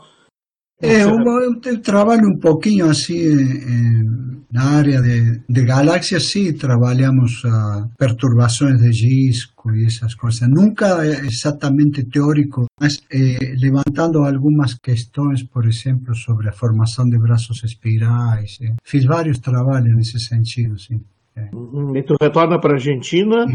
É, 0.81 1.03
eu, 1.03 1.17
eu, 1.65 1.81
trabalho 1.81 2.27
um 2.29 2.39
pouquinho 2.39 2.89
assim 2.89 3.15
na 4.51 4.77
área 4.77 4.99
de, 5.01 5.41
de 5.47 5.63
galáxias, 5.63 6.31
sim, 6.31 6.53
trabalhamos 6.53 7.43
uh, 7.43 7.87
perturbações 7.97 8.79
de 8.79 8.89
disco 8.89 9.71
e 9.71 9.85
essas 9.85 10.15
coisas. 10.15 10.49
Nunca 10.49 11.05
exatamente 11.05 12.03
teórico, 12.05 12.65
mas 12.79 12.99
eh, 13.11 13.55
levantando 13.61 14.23
algumas 14.23 14.73
questões, 14.73 15.43
por 15.43 15.67
exemplo, 15.67 16.15
sobre 16.15 16.49
a 16.49 16.51
formação 16.51 17.07
de 17.07 17.19
braços 17.19 17.63
espirais. 17.63 18.57
Eh. 18.61 18.73
Fiz 18.83 19.05
vários 19.05 19.39
trabalhos 19.39 19.95
nesse 19.95 20.19
sentido, 20.19 20.79
sim. 20.79 20.99
É. 21.35 21.49
E 21.95 22.03
tu 22.03 22.15
retorna 22.19 22.59
para 22.59 22.71
a 22.71 22.75
Argentina. 22.75 23.45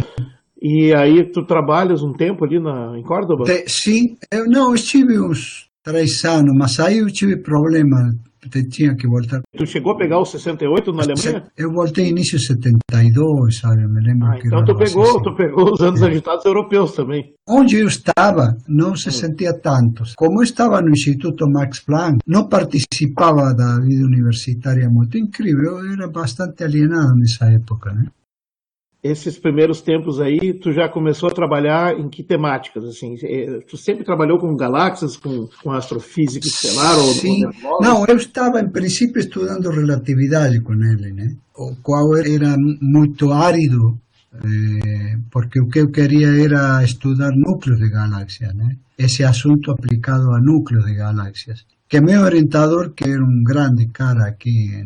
E 0.62 0.94
aí 0.94 1.30
tu 1.30 1.44
trabalhas 1.44 2.02
um 2.02 2.12
tempo 2.12 2.44
ali 2.44 2.60
na, 2.60 2.96
em 2.96 3.02
Córdoba? 3.02 3.44
Sim, 3.66 4.16
eu 4.30 4.46
não, 4.46 4.74
estive 4.74 5.20
uns 5.20 5.68
três 5.84 6.24
anos, 6.24 6.54
mas 6.58 6.80
aí 6.80 6.98
eu 6.98 7.06
tive 7.06 7.36
problema, 7.42 8.10
tinha 8.70 8.94
que 8.96 9.06
voltar. 9.06 9.40
Tu 9.56 9.66
chegou 9.66 9.92
a 9.92 9.96
pegar 9.96 10.18
o 10.18 10.24
68 10.24 10.92
na 10.92 11.02
Alemanha? 11.02 11.44
Eu 11.56 11.70
voltei 11.70 12.08
início 12.08 12.38
de 12.38 12.46
72, 12.46 13.58
sabe? 13.58 13.86
Me 13.86 14.00
lembro 14.00 14.28
ah, 14.28 14.38
que 14.38 14.46
Então 14.46 14.64
tu 14.64 14.74
pegou, 14.76 15.22
tu 15.22 15.34
pegou 15.34 15.72
os 15.72 15.80
anos 15.80 16.02
é. 16.02 16.06
agitados 16.06 16.44
europeus 16.44 16.92
também. 16.92 17.34
Onde 17.48 17.76
eu 17.76 17.86
estava, 17.86 18.56
não 18.68 18.96
se 18.96 19.10
sentia 19.10 19.52
tanto. 19.52 20.04
Como 20.16 20.40
eu 20.40 20.44
estava 20.44 20.80
no 20.80 20.90
Instituto 20.90 21.46
Max 21.50 21.80
Planck, 21.80 22.18
não 22.26 22.48
participava 22.48 23.54
da 23.54 23.78
vida 23.80 24.04
universitária 24.06 24.88
muito 24.90 25.18
incrível, 25.18 25.78
eu 25.78 25.92
era 25.92 26.08
bastante 26.08 26.64
alienado 26.64 27.14
nessa 27.16 27.46
época, 27.46 27.92
né? 27.92 28.06
Esses 29.04 29.38
primeiros 29.38 29.82
tempos 29.82 30.18
aí, 30.18 30.54
tu 30.54 30.72
já 30.72 30.88
começou 30.88 31.28
a 31.28 31.34
trabalhar 31.34 32.00
em 32.00 32.08
que 32.08 32.22
temáticas? 32.22 32.84
Assim, 32.84 33.16
é, 33.22 33.60
tu 33.68 33.76
sempre 33.76 34.02
trabalhou 34.02 34.38
com 34.38 34.56
galáxias, 34.56 35.14
com, 35.14 35.46
com 35.62 35.72
astrofísica 35.72 36.46
estelar? 36.46 36.96
Sim. 36.96 37.44
Ou, 37.62 37.82
Não, 37.82 38.06
eu 38.06 38.16
estava 38.16 38.60
em 38.60 38.70
princípio 38.70 39.20
estudando 39.20 39.68
relatividade 39.68 40.58
com 40.62 40.72
ele, 40.72 41.12
né? 41.12 41.36
O 41.54 41.76
qual 41.82 42.16
era 42.16 42.56
muito 42.80 43.30
árido, 43.30 43.98
eh, 44.42 45.18
porque 45.30 45.60
o 45.60 45.68
que 45.68 45.80
eu 45.80 45.90
queria 45.90 46.28
era 46.42 46.82
estudar 46.82 47.30
núcleos 47.36 47.78
de 47.78 47.90
galáxias, 47.90 48.54
né? 48.54 48.76
Esse 48.96 49.22
assunto 49.22 49.70
aplicado 49.70 50.32
a 50.32 50.40
núcleos 50.40 50.86
de 50.86 50.94
galáxias 50.94 51.66
que 51.88 52.00
meu 52.00 52.22
orientador, 52.22 52.92
que 52.94 53.04
era 53.04 53.22
um 53.22 53.42
grande 53.44 53.86
cara 53.88 54.26
aqui 54.26 54.84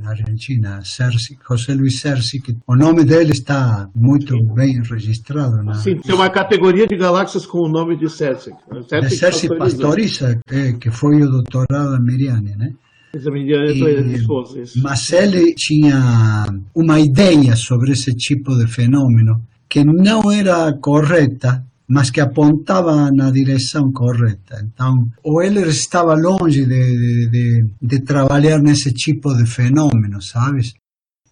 na 0.00 0.10
Argentina, 0.10 0.80
Cerci, 0.84 1.36
José 1.48 1.74
Luis 1.74 2.00
Cerci, 2.00 2.40
que 2.40 2.56
o 2.66 2.76
nome 2.76 3.04
dele 3.04 3.32
está 3.32 3.88
muito 3.94 4.34
bem 4.54 4.80
registrado. 4.82 5.62
Na... 5.62 5.74
Sim, 5.74 5.96
tem 5.96 6.14
uma 6.14 6.30
categoria 6.30 6.86
de 6.86 6.96
galáxias 6.96 7.44
com 7.44 7.58
o 7.58 7.68
nome 7.68 7.96
de 7.96 8.08
Cerci. 8.08 8.52
Cerci 8.88 9.08
de 9.08 9.16
Cerci 9.16 9.48
Pastoriza, 9.48 10.40
que, 10.46 10.74
que 10.74 10.90
foi 10.90 11.20
o 11.22 11.30
doutorado 11.30 11.90
da 11.92 12.00
Miriane, 12.00 12.54
né? 12.56 12.72
E, 13.14 14.80
mas 14.82 15.10
ele 15.12 15.54
tinha 15.54 16.44
uma 16.74 17.00
ideia 17.00 17.56
sobre 17.56 17.92
esse 17.92 18.14
tipo 18.14 18.54
de 18.56 18.66
fenômeno 18.66 19.42
que 19.68 19.82
não 19.84 20.30
era 20.30 20.72
correta 20.78 21.64
mas 21.88 22.10
que 22.10 22.20
apontava 22.20 23.10
na 23.10 23.30
direção 23.30 23.92
correta. 23.92 24.60
Então, 24.62 25.08
ou 25.22 25.42
ele 25.42 25.60
estava 25.60 26.14
longe 26.14 26.64
de, 26.66 27.30
de, 27.30 27.66
de, 27.80 28.00
trabalhar 28.00 28.60
nesse 28.60 28.92
tipo 28.92 29.34
de 29.34 29.46
fenômeno, 29.46 30.20
sabes? 30.20 30.74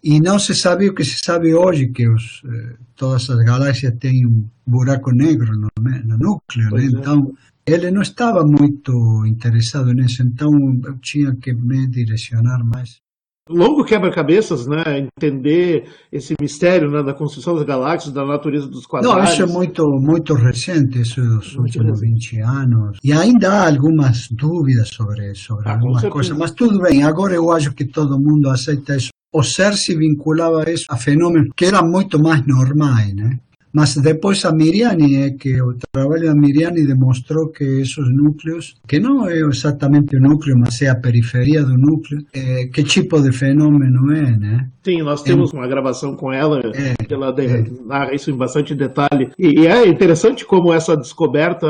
E 0.03 0.19
não 0.19 0.37
se 0.39 0.53
sabe 0.53 0.89
o 0.89 0.93
que 0.93 1.03
se 1.03 1.17
sabe 1.23 1.53
hoje, 1.53 1.87
que 1.87 2.07
os, 2.07 2.41
eh, 2.45 2.75
todas 2.95 3.29
as 3.29 3.43
galáxias 3.43 3.93
têm 3.99 4.25
um 4.25 4.47
buraco 4.65 5.11
negro 5.11 5.51
no, 5.57 5.69
no 6.05 6.17
núcleo, 6.17 6.69
né? 6.71 6.85
Então, 6.85 7.33
ele 7.65 7.89
não 7.89 8.03
estava 8.03 8.45
muito 8.45 9.25
interessado 9.25 9.91
nisso, 9.91 10.21
então 10.21 10.51
eu 10.85 10.97
tinha 10.99 11.35
que 11.35 11.51
me 11.53 11.87
direcionar 11.87 12.63
mais 12.63 13.01
longo 13.49 13.83
quebra-cabeças, 13.83 14.65
né? 14.65 15.07
Entender 15.17 15.87
esse 16.11 16.33
mistério 16.41 16.89
né, 16.89 17.03
da 17.03 17.13
construção 17.13 17.55
das 17.55 17.63
galáxias, 17.63 18.13
da 18.13 18.25
natureza 18.25 18.67
dos 18.67 18.85
quadrados. 18.85 19.17
Não, 19.17 19.23
isso 19.23 19.43
é 19.43 19.45
muito, 19.45 19.83
muito 19.99 20.33
recente, 20.33 21.01
isso 21.01 21.21
dos 21.21 21.55
últimos 21.55 21.99
20 21.99 22.39
anos. 22.41 22.97
E 23.03 23.13
ainda 23.13 23.51
há 23.51 23.67
algumas 23.67 24.27
dúvidas 24.31 24.89
sobre, 24.89 25.35
sobre 25.35 25.69
ah, 25.69 25.73
algumas 25.73 26.03
coisas, 26.05 26.35
mas 26.37 26.51
tudo 26.51 26.79
bem, 26.81 27.03
agora 27.03 27.35
eu 27.35 27.51
acho 27.51 27.73
que 27.73 27.85
todo 27.85 28.19
mundo 28.19 28.49
aceita 28.49 28.95
isso. 28.95 29.09
O 29.31 29.43
ser 29.43 29.73
se 29.73 29.95
vinculava 29.95 30.63
isso 30.71 30.85
a 30.89 30.97
fenômenos 30.97 31.49
que 31.55 31.65
eram 31.65 31.83
muito 31.87 32.17
mais 32.17 32.41
normais, 32.47 33.13
né? 33.13 33.37
Mas 33.75 33.93
depois 33.97 34.45
a 34.45 34.53
Miriani, 34.53 35.15
é 35.17 35.31
que 35.31 35.61
o 35.61 35.75
trabalho 35.91 36.27
da 36.27 36.33
Miriani 36.33 36.87
demonstrou 36.87 37.49
que 37.49 37.81
esses 37.81 38.07
núcleos, 38.15 38.75
que 38.87 39.01
não 39.01 39.27
é 39.27 39.39
exatamente 39.39 40.15
o 40.15 40.21
núcleo, 40.21 40.55
mas 40.57 40.81
é 40.81 40.87
a 40.87 40.95
periferia 40.95 41.61
do 41.61 41.77
núcleo, 41.77 42.21
é, 42.33 42.67
que 42.67 42.81
tipo 42.85 43.19
de 43.21 43.33
fenômeno 43.33 44.13
é, 44.13 44.31
né? 44.37 44.69
Sim, 44.81 45.01
nós 45.01 45.21
temos 45.23 45.53
é, 45.53 45.57
uma 45.57 45.67
gravação 45.67 46.15
com 46.15 46.31
ela, 46.31 46.61
é, 46.73 46.95
ela 47.11 47.35
é. 47.37 47.65
narra 47.85 48.13
isso 48.15 48.31
em 48.31 48.37
bastante 48.37 48.73
detalhe. 48.73 49.31
E, 49.37 49.63
e, 49.63 49.67
é 49.67 49.85
interessante 49.85 50.45
como 50.45 50.71
essa 50.71 50.95
descoberta, 50.95 51.67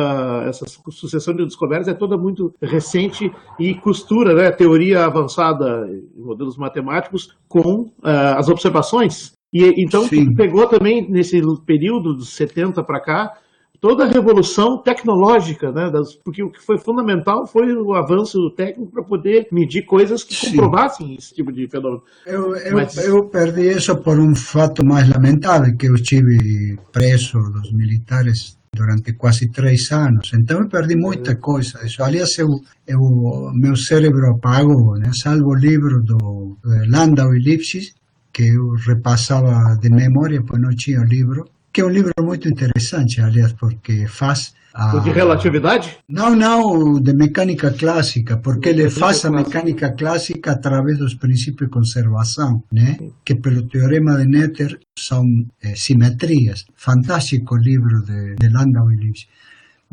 essa 0.47 0.65
sucessão 0.91 1.33
de 1.33 1.43
descobertas 1.43 1.87
é 1.87 1.93
toda 1.95 2.17
muito 2.17 2.53
recente 2.61 3.31
e 3.59 3.73
costura 3.73 4.35
né, 4.35 4.51
teoria 4.51 5.05
avançada 5.05 5.87
em 5.89 6.21
modelos 6.21 6.55
matemáticos 6.55 7.35
com 7.47 7.83
uh, 7.83 8.37
as 8.37 8.47
observações 8.47 9.34
e 9.55 9.73
então 9.77 10.05
pegou 10.35 10.67
também 10.67 11.09
nesse 11.09 11.39
período 11.65 12.13
dos 12.13 12.35
70 12.35 12.83
para 12.83 12.99
cá 12.99 13.33
toda 13.79 14.03
a 14.03 14.07
revolução 14.07 14.81
tecnológica, 14.81 15.71
né? 15.71 15.89
Das, 15.91 16.15
porque 16.15 16.43
o 16.43 16.49
que 16.49 16.59
foi 16.59 16.77
fundamental 16.77 17.45
foi 17.47 17.71
o 17.73 17.93
avanço 17.93 18.37
técnico 18.57 18.91
para 18.91 19.03
poder 19.03 19.47
medir 19.51 19.85
coisas 19.85 20.23
que 20.23 20.33
Sim. 20.33 20.57
comprovassem 20.57 21.15
esse 21.15 21.33
tipo 21.33 21.51
de 21.53 21.69
fenômeno. 21.69 22.01
Eu, 22.25 22.55
eu, 22.55 22.73
Mas... 22.73 22.97
eu, 22.97 23.29
perdi 23.29 23.69
isso 23.69 23.95
por 24.01 24.19
um 24.19 24.35
fato 24.35 24.85
mais 24.85 25.07
lamentável, 25.07 25.75
que 25.77 25.87
eu 25.87 25.95
estive 25.95 26.77
preso 26.91 27.37
dos 27.53 27.71
militares 27.71 28.57
durante 28.73 29.13
quase 29.13 29.49
três 29.51 29.89
anos, 29.91 30.31
então 30.33 30.59
eu 30.59 30.67
perdi 30.67 30.97
muita 30.97 31.35
coisa. 31.37 31.79
Isso, 31.85 32.03
aliás, 32.03 32.37
eu, 32.37 32.47
eu, 32.85 32.99
meu 33.53 33.75
cérebro 33.75 34.31
apagou, 34.31 34.97
né? 34.99 35.11
salvo 35.13 35.51
o 35.51 35.55
livro 35.55 36.01
do 36.03 36.57
Landau 36.89 37.33
e 37.33 37.39
Lipschitz, 37.39 37.93
que 38.35 38.43
eu 38.43 38.71
repassava 38.85 39.77
de 39.81 39.89
memória, 39.89 40.43
pois 40.45 40.61
não 40.61 40.75
tinha 40.75 40.99
o 40.99 41.05
livro, 41.05 41.45
que 41.71 41.79
é 41.79 41.85
um 41.85 41.89
livro 41.89 42.11
muito 42.19 42.49
interessante, 42.49 43.21
aliás, 43.21 43.53
porque 43.53 44.07
faz... 44.07 44.53
A... 44.73 44.99
De 44.99 45.09
relatividade? 45.09 45.97
Não, 46.09 46.35
não, 46.35 46.99
de 47.01 47.13
mecânica 47.13 47.71
clássica, 47.71 48.35
porque 48.41 48.67
ele 48.67 48.89
faz 48.89 49.23
a 49.23 49.31
mecânica 49.31 49.93
clássica 49.93 50.51
através 50.51 50.97
dos 50.97 51.13
princípios 51.15 51.69
de 51.69 51.73
conservação, 51.73 52.61
né? 52.73 52.97
que 53.23 53.35
pelo 53.35 53.69
teorema 53.69 54.17
de 54.17 54.27
Noether 54.27 54.77
são 54.99 55.23
é, 55.63 55.73
simetrias. 55.75 56.65
Fantástico 56.75 57.55
livro 57.55 58.03
de, 58.03 58.35
de 58.35 58.49
Landau 58.49 58.91
e 58.91 58.97
Lipschitz. 58.97 59.29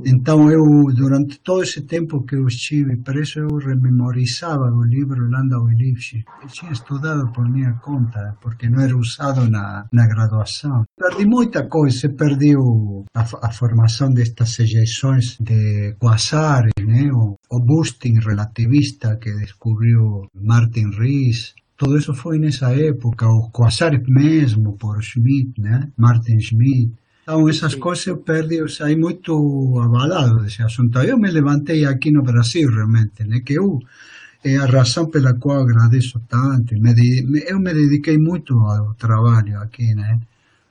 Então 0.05 0.51
eu, 0.51 0.65
durante 0.95 1.39
todo 1.41 1.63
esse 1.63 1.83
tempo 1.83 2.25
que 2.25 2.35
eu 2.35 2.47
estive 2.47 2.97
preso, 2.97 3.41
eu 3.41 3.57
rememorizava 3.59 4.65
o 4.65 4.83
livro 4.83 5.29
Landau 5.31 5.71
e 5.71 5.75
Lipschitz. 5.75 6.25
Eu 6.43 6.49
tinha 6.49 6.73
estudado 6.73 7.31
por 7.33 7.49
minha 7.49 7.75
conta, 7.75 8.37
porque 8.41 8.69
não 8.69 8.81
era 8.81 8.97
usado 8.97 9.49
na, 9.49 9.87
na 9.93 10.07
graduação. 10.07 10.85
Perdi 10.97 11.27
muita 11.27 11.69
coisa, 11.69 12.09
perdi 12.09 12.57
o, 12.57 13.05
a, 13.15 13.21
a, 13.21 13.53
formação 13.53 14.11
destas 14.11 14.59
ejeções 14.59 15.37
de 15.41 15.95
quasares, 15.99 16.73
né? 16.81 17.11
o, 17.13 17.37
o 17.51 17.61
boosting 17.61 18.19
relativista 18.19 19.17
que 19.17 19.31
descobriu 19.35 20.27
Martin 20.35 20.91
Rees, 20.99 21.55
todo 21.77 21.99
isso 21.99 22.15
foi 22.15 22.39
nessa 22.39 22.73
época, 22.75 23.27
os 23.27 23.51
quasares 23.51 24.03
mesmo, 24.09 24.77
por 24.79 25.03
Schmidt, 25.03 25.61
né? 25.61 25.91
Martin 25.97 26.39
Schmidt. 26.39 26.93
Então, 27.23 27.49
essas 27.49 27.75
coisas 27.77 28.07
eu 28.51 28.69
saí 28.69 28.97
muito 28.97 29.79
abalado 29.81 30.43
desse 30.43 30.63
assunto. 30.63 30.99
Eu 30.99 31.17
me 31.19 31.31
levantei 31.31 31.85
aqui 31.85 32.11
no 32.11 32.23
Brasil, 32.23 32.69
realmente, 32.69 33.23
né? 33.25 33.41
que 33.41 33.55
eu 33.55 33.81
é 34.45 34.57
a 34.57 34.67
razão 34.67 35.09
pela 35.09 35.35
qual 35.35 35.61
agradeço 35.61 36.21
tanto. 36.29 36.75
Me, 36.75 36.93
eu 37.47 37.61
me 37.61 37.73
dediquei 37.73 38.19
muito 38.19 38.59
ao 38.59 38.95
trabalho 38.95 39.61
aqui, 39.61 39.95
né? 39.95 40.19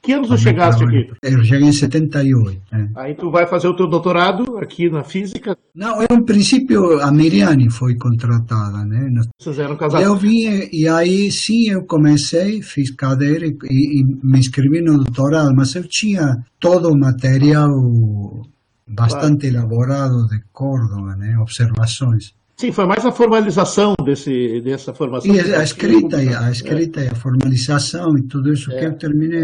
Que 0.01 0.13
anos 0.13 0.29
tu 0.29 0.37
chegaste 0.37 0.83
aqui? 0.83 1.11
Eu 1.21 1.43
cheguei 1.43 1.67
em 1.67 1.71
78. 1.71 2.61
É. 2.71 2.87
Aí 2.95 3.15
tu 3.15 3.29
vai 3.29 3.45
fazer 3.45 3.67
o 3.67 3.75
teu 3.75 3.87
doutorado 3.87 4.57
aqui 4.57 4.89
na 4.89 5.03
física? 5.03 5.55
Não, 5.75 6.01
era 6.01 6.13
um 6.13 6.23
princípio, 6.23 6.99
a 6.99 7.11
Miriane 7.11 7.69
foi 7.69 7.95
contratada, 7.95 8.83
né? 8.83 9.09
Vocês 9.39 9.59
eram 9.59 9.77
casados? 9.77 10.05
Eu 10.05 10.15
vim, 10.15 10.69
e 10.71 10.87
aí 10.87 11.31
sim 11.31 11.69
eu 11.69 11.85
comecei, 11.85 12.63
fiz 12.63 12.89
cadeira 12.95 13.45
e, 13.45 13.51
e 13.69 14.03
me 14.23 14.39
inscrevi 14.39 14.81
no 14.81 14.97
doutorado, 14.97 15.53
mas 15.55 15.75
eu 15.75 15.83
tinha 15.87 16.35
todo 16.59 16.89
o 16.89 16.97
material 16.97 17.69
bastante 18.87 19.49
claro. 19.49 19.55
elaborado 19.55 20.27
de 20.27 20.41
Córdoba, 20.51 21.15
né? 21.15 21.37
Observações. 21.39 22.33
Sim, 22.61 22.71
foi 22.71 22.85
mais 22.85 23.03
a 23.03 23.11
formalização 23.11 23.95
desse, 24.05 24.61
dessa 24.61 24.93
formação. 24.93 25.33
E 25.33 25.39
a, 25.39 25.63
escrita, 25.63 26.23
e 26.23 26.31
a 26.31 26.51
escrita 26.51 27.01
é. 27.01 27.05
e 27.05 27.07
a 27.07 27.15
formalização 27.15 28.15
e 28.15 28.27
tudo 28.27 28.53
isso 28.53 28.71
é. 28.71 28.77
que 28.77 28.85
eu 28.85 28.93
terminei 28.93 29.43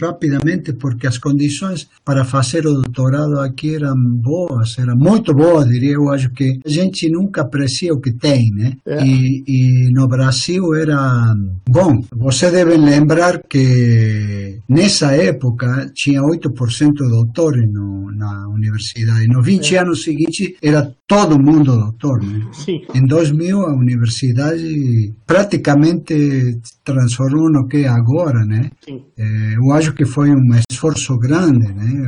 rapidamente 0.00 0.72
porque 0.72 1.06
as 1.06 1.18
condições 1.18 1.88
para 2.04 2.24
fazer 2.24 2.66
o 2.66 2.82
doutorado 2.82 3.38
aqui 3.38 3.76
eram 3.76 3.94
boas, 3.96 4.76
eram 4.76 4.96
muito 4.96 5.32
boas, 5.32 5.68
diria 5.68 5.92
eu. 5.92 6.08
Acho 6.08 6.30
que 6.30 6.58
a 6.66 6.68
gente 6.68 7.08
nunca 7.08 7.42
aprecia 7.42 7.94
o 7.94 8.00
que 8.00 8.12
tem, 8.12 8.50
né? 8.50 8.72
É. 8.86 9.06
E, 9.06 9.44
e 9.46 9.92
no 9.92 10.08
Brasil 10.08 10.74
era 10.74 11.32
bom. 11.68 12.02
Você 12.16 12.50
deve 12.50 12.76
lembrar 12.76 13.40
que 13.48 14.58
nessa 14.68 15.14
época 15.14 15.92
tinha 15.94 16.20
8% 16.20 16.92
de 16.92 17.08
doutores 17.08 17.72
no, 17.72 18.10
na 18.10 18.48
universidade. 18.48 19.28
Nos 19.28 19.46
20 19.46 19.76
é. 19.76 19.78
anos 19.78 20.02
seguintes 20.02 20.54
era 20.60 20.92
todo 21.06 21.38
mundo 21.38 21.76
doutor. 21.76 22.20
Né? 22.24 22.31
Sim. 22.52 22.82
Em 22.94 23.06
2000 23.06 23.60
a 23.60 23.74
universidade 23.74 25.14
praticamente 25.26 26.60
transformou 26.84 27.50
no 27.50 27.66
que 27.66 27.78
é 27.78 27.88
agora, 27.88 28.44
né? 28.44 28.70
Sim. 28.84 29.02
É, 29.16 29.54
eu 29.56 29.72
acho 29.72 29.92
que 29.94 30.04
foi 30.04 30.30
um 30.30 30.54
esforço 30.70 31.18
grande, 31.18 31.72
né? 31.72 32.06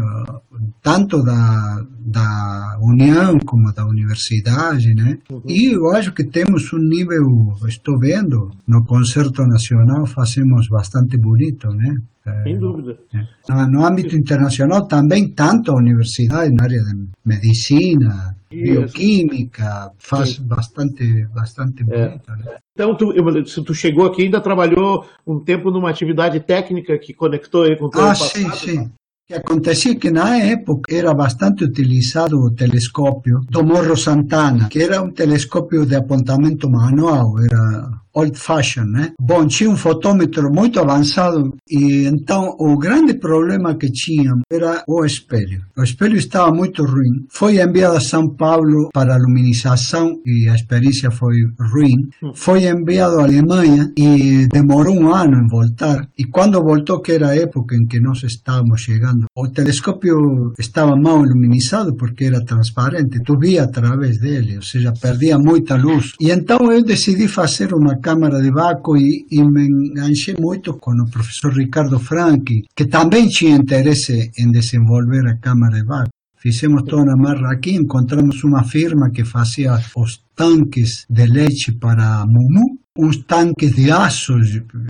Tanto 0.83 1.23
da, 1.23 1.81
da 2.05 2.79
União 2.81 3.39
como 3.45 3.73
da 3.73 3.87
universidade, 3.87 4.95
né? 4.95 5.19
Uhum. 5.31 5.43
E 5.49 5.75
eu 5.75 5.91
acho 5.91 6.13
que 6.13 6.25
temos 6.25 6.73
um 6.73 6.79
nível, 6.79 7.25
estou 7.67 7.99
vendo, 7.99 8.51
no 8.67 8.85
Concerto 8.85 9.43
Nacional 9.47 10.07
fazemos 10.07 10.69
bastante 10.69 11.17
bonito, 11.19 11.69
né? 11.69 11.97
Sem 12.43 12.59
dúvida. 12.59 12.99
É. 13.15 13.67
No 13.67 13.85
âmbito 13.85 14.17
internacional 14.17 14.87
também, 14.89 15.29
tanto 15.29 15.71
a 15.71 15.77
universidade 15.77 16.55
na 16.55 16.65
área 16.65 16.81
de 16.81 17.07
medicina, 17.25 18.35
bioquímica, 18.51 19.91
faz 19.99 20.37
Sim. 20.37 20.45
bastante, 20.45 21.27
bastante 21.35 21.83
é. 21.83 22.09
bonito. 22.09 22.31
Né? 22.31 22.57
Então, 22.73 22.97
tu, 22.97 23.13
se 23.47 23.63
tu 23.63 23.75
chegou 23.75 24.07
aqui, 24.07 24.23
ainda 24.23 24.41
trabalhou 24.41 25.07
um 25.27 25.39
tempo 25.39 25.71
numa 25.71 25.91
atividade 25.91 26.41
técnica 26.41 26.99
que 26.99 27.13
conectou 27.13 27.65
aí 27.65 27.77
com 27.77 27.87
o 27.87 27.91
teu 27.91 28.01
ah, 28.01 28.09
passado? 28.09 28.31
sim, 28.31 28.51
sim. 28.53 28.81
O 28.81 29.27
que 29.27 29.35
acontecia 29.35 29.97
que 29.97 30.11
na 30.11 30.37
época 30.37 30.95
era 30.95 31.15
bastante 31.15 31.65
utilizado 31.65 32.37
o 32.37 32.55
telescópio 32.55 33.41
do 33.49 33.65
Morro 33.65 33.97
Santana, 33.97 34.69
que 34.69 34.83
era 34.83 35.03
um 35.03 35.11
telescópio 35.11 35.87
de 35.87 35.95
apontamento 35.95 36.71
manual, 36.71 37.35
era 37.39 38.04
old 38.15 38.39
fashion, 38.39 38.85
né? 38.85 39.13
Bom, 39.21 39.47
tinha 39.47 39.71
um 39.71 39.77
fotômetro 39.77 40.51
muito 40.53 40.79
avançado 40.79 41.53
e 41.69 42.07
então 42.07 42.55
o 42.59 42.77
grande 42.79 43.15
problema 43.15 43.77
que 43.77 43.91
tinha 43.91 44.33
era 44.51 44.83
o 44.89 45.05
espelho. 45.05 45.61
O 45.77 45.83
espelho 45.83 46.17
estava 46.17 46.53
muito 46.53 46.85
ruim. 46.85 47.27
Foi 47.31 47.61
enviado 47.61 47.97
a 47.97 48.01
São 48.01 48.29
Paulo 48.35 48.91
para 48.93 49.15
a 49.15 49.19
luminização 49.19 50.21
e 50.25 50.49
a 50.49 50.55
experiência 50.55 51.11
foi 51.11 51.35
ruim. 51.73 52.09
Foi 52.35 52.65
enviado 52.67 53.19
à 53.19 53.25
Alemanha 53.25 53.91
e 53.97 54.47
demorou 54.49 54.95
um 54.95 55.13
ano 55.13 55.37
em 55.37 55.49
voltar. 55.49 56.09
E 56.17 56.25
quando 56.25 56.63
voltou, 56.63 57.01
que 57.01 57.13
era 57.13 57.31
a 57.31 57.37
época 57.37 57.75
em 57.75 57.87
que 57.87 58.01
nós 58.01 58.23
estávamos 58.23 58.81
chegando, 58.81 59.27
o 59.37 59.49
telescópio 59.49 60.53
estava 60.59 60.95
mal 60.97 61.25
iluminizado 61.25 61.97
porque 61.97 62.25
era 62.25 62.45
transparente. 62.45 63.23
Tu 63.25 63.39
via 63.39 63.65
através 63.65 64.19
dele, 64.19 64.57
ou 64.57 64.63
seja, 64.63 64.93
perdia 65.01 65.39
muita 65.39 65.77
luz. 65.77 66.13
E 66.21 66.31
então 66.31 66.71
eu 66.71 66.85
decidi 66.85 67.27
fazer 67.27 67.75
uma 67.75 67.97
Câmara 68.07 68.39
de 68.43 68.51
Baco 68.51 68.99
e, 68.99 69.27
e 69.31 69.43
me 69.43 69.65
enganchei 69.67 70.37
muito 70.39 70.75
com 70.75 70.93
o 70.93 71.11
professor 71.11 71.53
Ricardo 71.55 71.99
Franchi, 71.99 72.65
que 72.77 72.87
também 72.87 73.27
tinha 73.29 73.57
interesse 73.57 74.31
em 74.39 74.51
desenvolver 74.51 75.27
a 75.27 75.39
Câmara 75.39 75.77
de 75.77 75.87
Baco. 75.87 76.11
Fizemos 76.37 76.83
toda 76.83 77.05
uma 77.05 77.17
marra 77.17 77.55
aqui, 77.55 77.75
encontramos 77.75 78.45
uma 78.45 78.63
firma 78.63 79.11
que 79.11 79.25
fazia 79.25 79.73
os 79.97 80.23
tanques 80.37 81.07
de 81.09 81.27
leite 81.27 81.73
para 81.73 82.27
Mumu, 82.27 82.67
uns 82.99 83.25
tanques 83.25 83.75
de 83.75 83.91
aço 83.91 84.35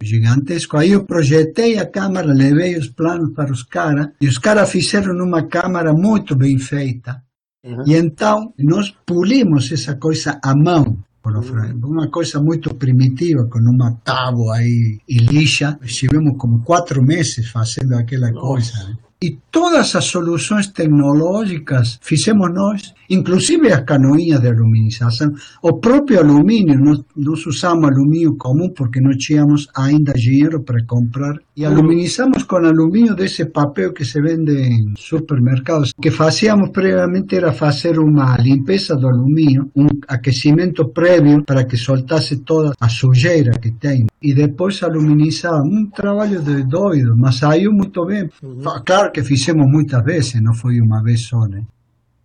gigantescos. 0.03 0.81
Aí 0.81 0.91
eu 0.91 1.05
projetei 1.05 1.79
a 1.79 1.87
câmara, 1.87 2.35
levei 2.35 2.77
os 2.77 2.89
planos 2.89 3.33
para 3.33 3.53
os 3.53 3.63
caras, 3.63 4.09
e 4.21 4.27
os 4.27 4.39
caras 4.39 4.69
fizeram 4.69 5.15
uma 5.25 5.47
câmara 5.47 5.93
muito 5.93 6.35
bem 6.35 6.59
feita. 6.59 7.23
Uhum. 7.65 7.85
E 7.87 7.95
então 7.95 8.53
nós 8.59 8.93
polimos 9.07 9.71
essa 9.71 9.95
coisa 9.95 10.41
à 10.43 10.53
mão. 10.57 10.99
Uma 11.83 12.09
coisa 12.09 12.41
muito 12.41 12.75
primitiva, 12.75 13.47
com 13.51 13.59
uma 13.59 13.93
tábua 14.05 14.57
aí 14.57 14.99
e 15.09 15.19
lixa. 15.19 15.79
Estivemos 15.83 16.37
como 16.37 16.63
quatro 16.63 17.03
meses 17.03 17.49
fazendo 17.49 17.95
aquela 17.95 18.31
Nossa. 18.31 18.47
coisa. 18.47 18.99
E 19.23 19.39
todas 19.51 19.97
as 19.97 20.05
soluções 20.05 20.67
tecnológicas 20.67 21.99
fizemos 22.03 22.53
nós, 22.53 22.93
inclusive 23.15 23.73
as 23.73 23.85
canoinhas 23.85 24.41
de 24.41 24.49
aluminização. 24.49 25.29
O 25.63 25.79
próprio 25.79 26.21
alumínio, 26.21 26.79
nós, 26.79 27.01
nós 27.17 27.47
usamos 27.47 27.85
alumínio 27.85 28.37
comum 28.37 28.69
porque 28.77 29.01
não 29.01 29.13
tínhamos 29.17 29.69
ainda 29.77 30.13
dinheiro 30.13 30.63
para 30.63 30.85
comprar. 30.87 31.35
E 31.57 31.65
aluminizamos 31.65 32.43
com 32.43 32.57
alumínio 32.57 33.15
desse 33.15 33.47
papel 33.47 33.93
que 33.93 34.05
se 34.05 34.21
vende 34.21 34.53
em 34.53 34.95
supermercados. 34.97 35.93
O 35.97 36.01
que 36.01 36.11
fazíamos 36.11 36.71
previamente 36.71 37.37
era 37.37 37.53
fazer 37.53 37.99
uma 37.99 38.37
limpeza 38.37 38.97
do 38.97 39.07
alumínio, 39.07 39.71
um 39.77 39.87
aquecimento 40.09 40.89
prévio 40.93 41.45
para 41.45 41.65
que 41.65 41.77
soltasse 41.77 42.43
toda 42.45 42.73
a 42.81 42.89
sujeira 42.89 43.53
que 43.53 43.73
tem. 43.73 44.07
E 44.23 44.35
depois 44.35 44.83
aluminizar. 44.83 45.55
Um 45.65 45.89
trabalho 45.91 46.43
de 46.43 46.65
doido, 46.65 47.15
mas 47.17 47.37
saiu 47.37 47.71
muito 47.73 48.05
bem. 48.07 48.29
Uhum. 48.43 48.63
Claro 48.85 49.13
que 49.13 49.23
fizemos 49.23 49.67
muitas 49.71 50.03
vezes, 50.03 50.41
não 50.43 50.55
foi 50.55 50.81
uma 50.81 51.03
vez 51.03 51.23
só, 51.23 51.41
né? 51.49 51.63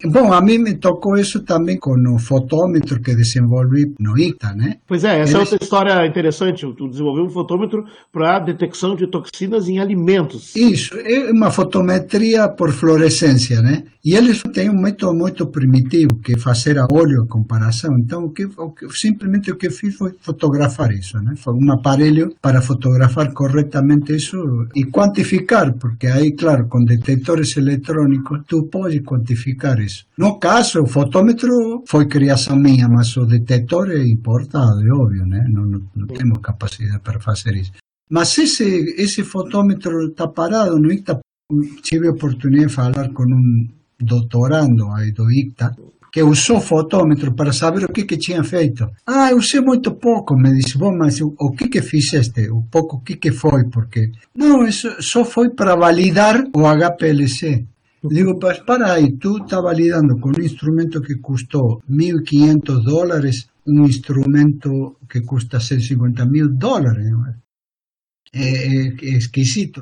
Bom, 0.05 0.31
a 0.31 0.41
mim 0.41 0.59
me 0.59 0.75
tocou 0.75 1.17
isso 1.17 1.43
também 1.43 1.77
com 1.77 1.91
o 1.91 2.17
fotômetro 2.17 3.01
que 3.01 3.13
desenvolvi 3.13 3.93
no 3.99 4.17
ITA, 4.17 4.53
né? 4.53 4.77
Pois 4.87 5.03
é, 5.03 5.19
essa 5.19 5.31
Eles... 5.31 5.33
é 5.33 5.39
outra 5.39 5.57
história 5.61 6.05
interessante. 6.07 6.65
Tu 6.77 6.87
desenvolveu 6.87 7.25
um 7.25 7.29
fotômetro 7.29 7.83
para 8.11 8.39
detecção 8.39 8.95
de 8.95 9.07
toxinas 9.07 9.67
em 9.67 9.77
alimentos. 9.77 10.55
Isso, 10.55 10.95
é 10.97 11.31
uma 11.31 11.51
fotometria 11.51 12.47
por 12.47 12.71
fluorescência, 12.71 13.61
né? 13.61 13.83
E 14.03 14.15
eles 14.15 14.41
têm 14.53 14.69
um 14.69 14.81
método 14.81 15.13
muito 15.13 15.45
primitivo, 15.47 16.19
que 16.23 16.33
é 16.33 16.37
fazer 16.37 16.79
a 16.79 16.87
óleo 16.89 17.23
a 17.23 17.27
comparação. 17.27 17.91
Então, 17.99 18.23
o 18.23 18.31
que, 18.31 18.45
o 18.45 18.71
que, 18.71 18.87
simplesmente 18.91 19.51
o 19.51 19.57
que 19.57 19.69
fiz 19.69 19.95
foi 19.95 20.13
fotografar 20.21 20.91
isso, 20.91 21.17
né? 21.17 21.33
Foi 21.35 21.53
um 21.53 21.69
aparelho 21.71 22.33
para 22.41 22.61
fotografar 22.61 23.33
corretamente 23.33 24.15
isso 24.15 24.37
e 24.73 24.85
quantificar, 24.85 25.73
porque 25.77 26.07
aí, 26.07 26.33
claro, 26.33 26.67
com 26.69 26.83
detectores 26.85 27.57
eletrônicos, 27.57 28.39
tu 28.47 28.69
pode 28.71 29.01
quantificar 29.01 29.77
isso. 29.81 30.05
No 30.17 30.39
caso, 30.39 30.81
o 30.81 30.87
fotômetro 30.87 31.83
foi 31.85 32.07
criação 32.07 32.55
minha, 32.55 32.87
mas 32.87 33.15
o 33.17 33.25
detetor 33.25 33.91
é 33.91 34.01
importado, 34.01 34.79
é 34.79 34.93
óbvio, 34.93 35.25
né? 35.25 35.43
Não, 35.51 35.63
não, 35.63 35.81
não 35.93 36.07
temos 36.07 36.39
capacidade 36.41 37.01
para 37.01 37.19
fazer 37.19 37.53
isso. 37.53 37.73
Mas 38.09 38.37
esse, 38.37 38.63
esse 38.97 39.23
fotômetro 39.23 40.07
está 40.07 40.25
parado 40.25 40.79
no 40.79 40.89
ICTA. 40.89 41.19
Tive 41.81 42.07
a 42.07 42.11
oportunidade 42.11 42.67
de 42.67 42.73
falar 42.73 43.09
com 43.11 43.23
um 43.23 43.78
doutorando 43.99 44.87
aí 44.91 45.11
do 45.11 45.31
ICTA, 45.31 45.75
que 46.11 46.23
usou 46.23 46.59
fotômetro 46.59 47.33
para 47.33 47.53
saber 47.53 47.85
o 47.85 47.93
que, 47.93 48.03
que 48.03 48.17
tinha 48.17 48.43
feito. 48.43 48.89
Ah, 49.05 49.29
eu 49.31 49.37
usei 49.37 49.61
muito 49.61 49.93
pouco, 49.95 50.35
me 50.35 50.51
disse, 50.53 50.77
bom, 50.77 50.95
mas 50.97 51.21
o, 51.21 51.35
o 51.39 51.51
que 51.51 51.67
que 51.67 51.81
fizeste? 51.81 52.49
O 52.49 52.63
pouco, 52.63 52.97
o 52.97 53.01
que 53.01 53.17
que 53.17 53.31
foi? 53.31 53.65
Porque, 53.69 54.11
não, 54.35 54.65
isso 54.67 54.89
só 55.01 55.23
foi 55.23 55.49
para 55.49 55.75
validar 55.75 56.43
o 56.53 56.65
HPLC. 56.65 57.65
Digo, 58.01 58.39
mas 58.41 58.59
para 58.59 58.93
aí, 58.93 59.17
tú 59.17 59.39
estabas 59.39 59.77
lidando 59.77 60.17
con 60.19 60.31
un 60.35 60.41
instrumento 60.41 61.01
que 61.01 61.19
custó 61.19 61.81
1.500 61.89 62.81
dólares, 62.81 63.49
un 63.65 63.85
instrumento 63.85 64.99
que 65.07 65.21
custa 65.21 65.59
150 65.59 66.25
mil 66.25 66.47
dólares. 66.49 67.07
É, 68.31 68.41
é, 68.41 68.87
é 69.01 69.17
esquisito. 69.17 69.81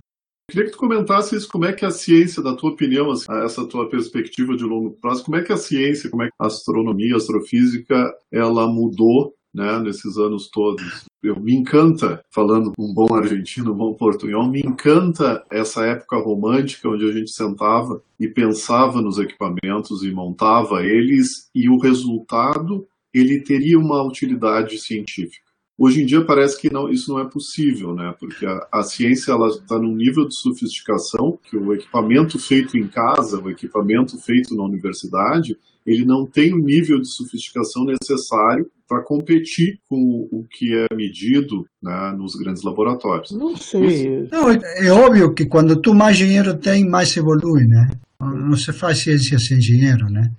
Queria 0.50 0.66
que 0.66 0.72
tu 0.72 0.78
comentasses 0.78 1.46
como 1.46 1.66
é 1.66 1.74
que 1.74 1.84
a 1.84 1.92
ciência, 1.92 2.42
da 2.42 2.56
tua 2.56 2.72
opinião, 2.72 3.12
assim, 3.12 3.26
essa 3.44 3.68
tua 3.68 3.90
perspectiva 3.90 4.56
de 4.56 4.64
longo 4.64 4.92
prazo, 4.92 5.26
como 5.26 5.36
é 5.36 5.44
que 5.44 5.52
a 5.52 5.58
ciência, 5.58 6.10
como 6.10 6.24
é 6.24 6.28
que 6.28 6.34
a 6.40 6.48
astronomia, 6.48 7.16
a 7.16 7.18
astrofísica, 7.18 8.16
ela 8.32 8.66
mudou 8.66 9.36
né, 9.54 9.78
nesses 9.80 10.18
anos 10.18 10.50
todos. 10.50 11.04
Eu, 11.22 11.38
me 11.38 11.54
encanta, 11.54 12.24
falando 12.32 12.72
um 12.80 12.94
bom 12.94 13.14
argentino, 13.14 13.74
um 13.74 13.76
bom 13.76 13.94
portunhol, 13.96 14.48
me 14.48 14.62
encanta 14.62 15.44
essa 15.52 15.86
época 15.86 16.16
romântica 16.16 16.88
onde 16.88 17.10
a 17.10 17.12
gente 17.12 17.32
sentava 17.32 18.02
e 18.18 18.30
pensava 18.30 19.02
nos 19.02 19.18
equipamentos 19.18 20.02
e 20.02 20.12
montava 20.12 20.82
eles 20.82 21.50
e 21.54 21.68
o 21.68 21.78
resultado 21.78 22.88
ele 23.14 23.42
teria 23.42 23.78
uma 23.78 24.02
utilidade 24.02 24.78
científica. 24.78 25.47
Hoje 25.80 26.02
em 26.02 26.06
dia 26.06 26.26
parece 26.26 26.60
que 26.60 26.74
não, 26.74 26.90
isso 26.90 27.14
não 27.14 27.20
é 27.20 27.26
possível, 27.26 27.94
né? 27.94 28.14
Porque 28.20 28.46
a, 28.46 28.68
a 28.72 28.84
ciência 28.84 29.32
ela 29.32 29.48
está 29.48 29.78
num 29.78 29.96
nível 29.96 30.28
de 30.28 30.36
sofisticação 30.36 31.38
que 31.44 31.56
o 31.56 31.72
equipamento 31.72 32.40
feito 32.40 32.76
em 32.78 32.88
casa, 32.88 33.40
o 33.40 33.50
equipamento 33.50 34.18
feito 34.20 34.56
na 34.56 34.64
universidade, 34.64 35.56
ele 35.86 36.04
não 36.04 36.26
tem 36.26 36.54
o 36.54 36.58
nível 36.58 37.00
de 37.00 37.08
sofisticação 37.08 37.86
necessário 37.86 38.70
para 38.88 39.04
competir 39.04 39.80
com 39.88 40.28
o 40.32 40.46
que 40.50 40.76
é 40.76 40.96
medido 40.96 41.66
né, 41.82 42.16
nos 42.18 42.36
grandes 42.36 42.64
laboratórios. 42.64 43.32
Não 43.32 43.56
sei. 43.56 44.28
Não, 44.32 44.50
é 44.50 44.92
óbvio 44.92 45.34
que 45.34 45.46
quando 45.46 45.80
tu 45.80 45.94
mais 45.94 46.18
dinheiro 46.18 46.58
tem, 46.58 46.90
mais 46.90 47.16
evolui, 47.16 47.66
né? 47.68 47.90
Não 48.20 48.58
se 48.58 48.74
faz 48.74 49.00
ciência 49.00 49.38
sem 49.38 49.60
dinheiro, 49.60 50.10
né? 50.10 50.32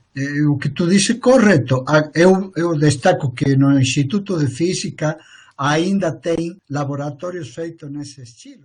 O 0.49 0.57
que 0.57 0.69
tu 0.69 0.89
disse 0.89 1.13
é 1.13 1.15
correto. 1.15 1.85
Eu, 2.15 2.53
eu 2.57 2.77
destaco 2.77 3.31
que 3.31 3.55
no 3.55 3.79
Instituto 3.79 4.37
de 4.37 4.49
Física 4.49 5.17
ainda 5.57 6.11
tem 6.13 6.57
laboratórios 6.69 7.55
feitos 7.55 7.91
nesse 7.91 8.23
estilo. 8.23 8.65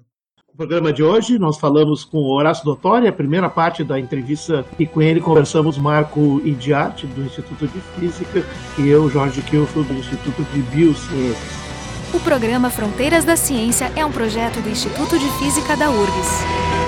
No 0.53 0.57
programa 0.57 0.93
de 0.93 1.01
hoje, 1.01 1.39
nós 1.39 1.57
falamos 1.57 2.05
com 2.05 2.17
o 2.17 2.35
Horácio 2.35 2.63
Dottori, 2.63 3.07
a 3.07 3.13
primeira 3.13 3.49
parte 3.49 3.83
da 3.83 3.99
entrevista, 3.99 4.63
e 4.77 4.85
com 4.85 5.01
ele 5.01 5.19
conversamos 5.19 5.79
Marco 5.79 6.41
Idiarte, 6.45 7.07
do 7.07 7.23
Instituto 7.23 7.67
de 7.67 7.81
Física, 7.81 8.45
e 8.77 8.87
eu, 8.87 9.09
Jorge 9.09 9.41
Kilfo, 9.41 9.83
do 9.83 9.93
Instituto 9.93 10.43
de 10.53 10.61
Biociências. 10.61 11.63
O 12.13 12.19
programa 12.19 12.69
Fronteiras 12.69 13.25
da 13.25 13.35
Ciência 13.35 13.91
é 13.95 14.05
um 14.05 14.11
projeto 14.11 14.61
do 14.61 14.69
Instituto 14.69 15.17
de 15.17 15.27
Física 15.39 15.75
da 15.75 15.89
URGS. 15.89 16.82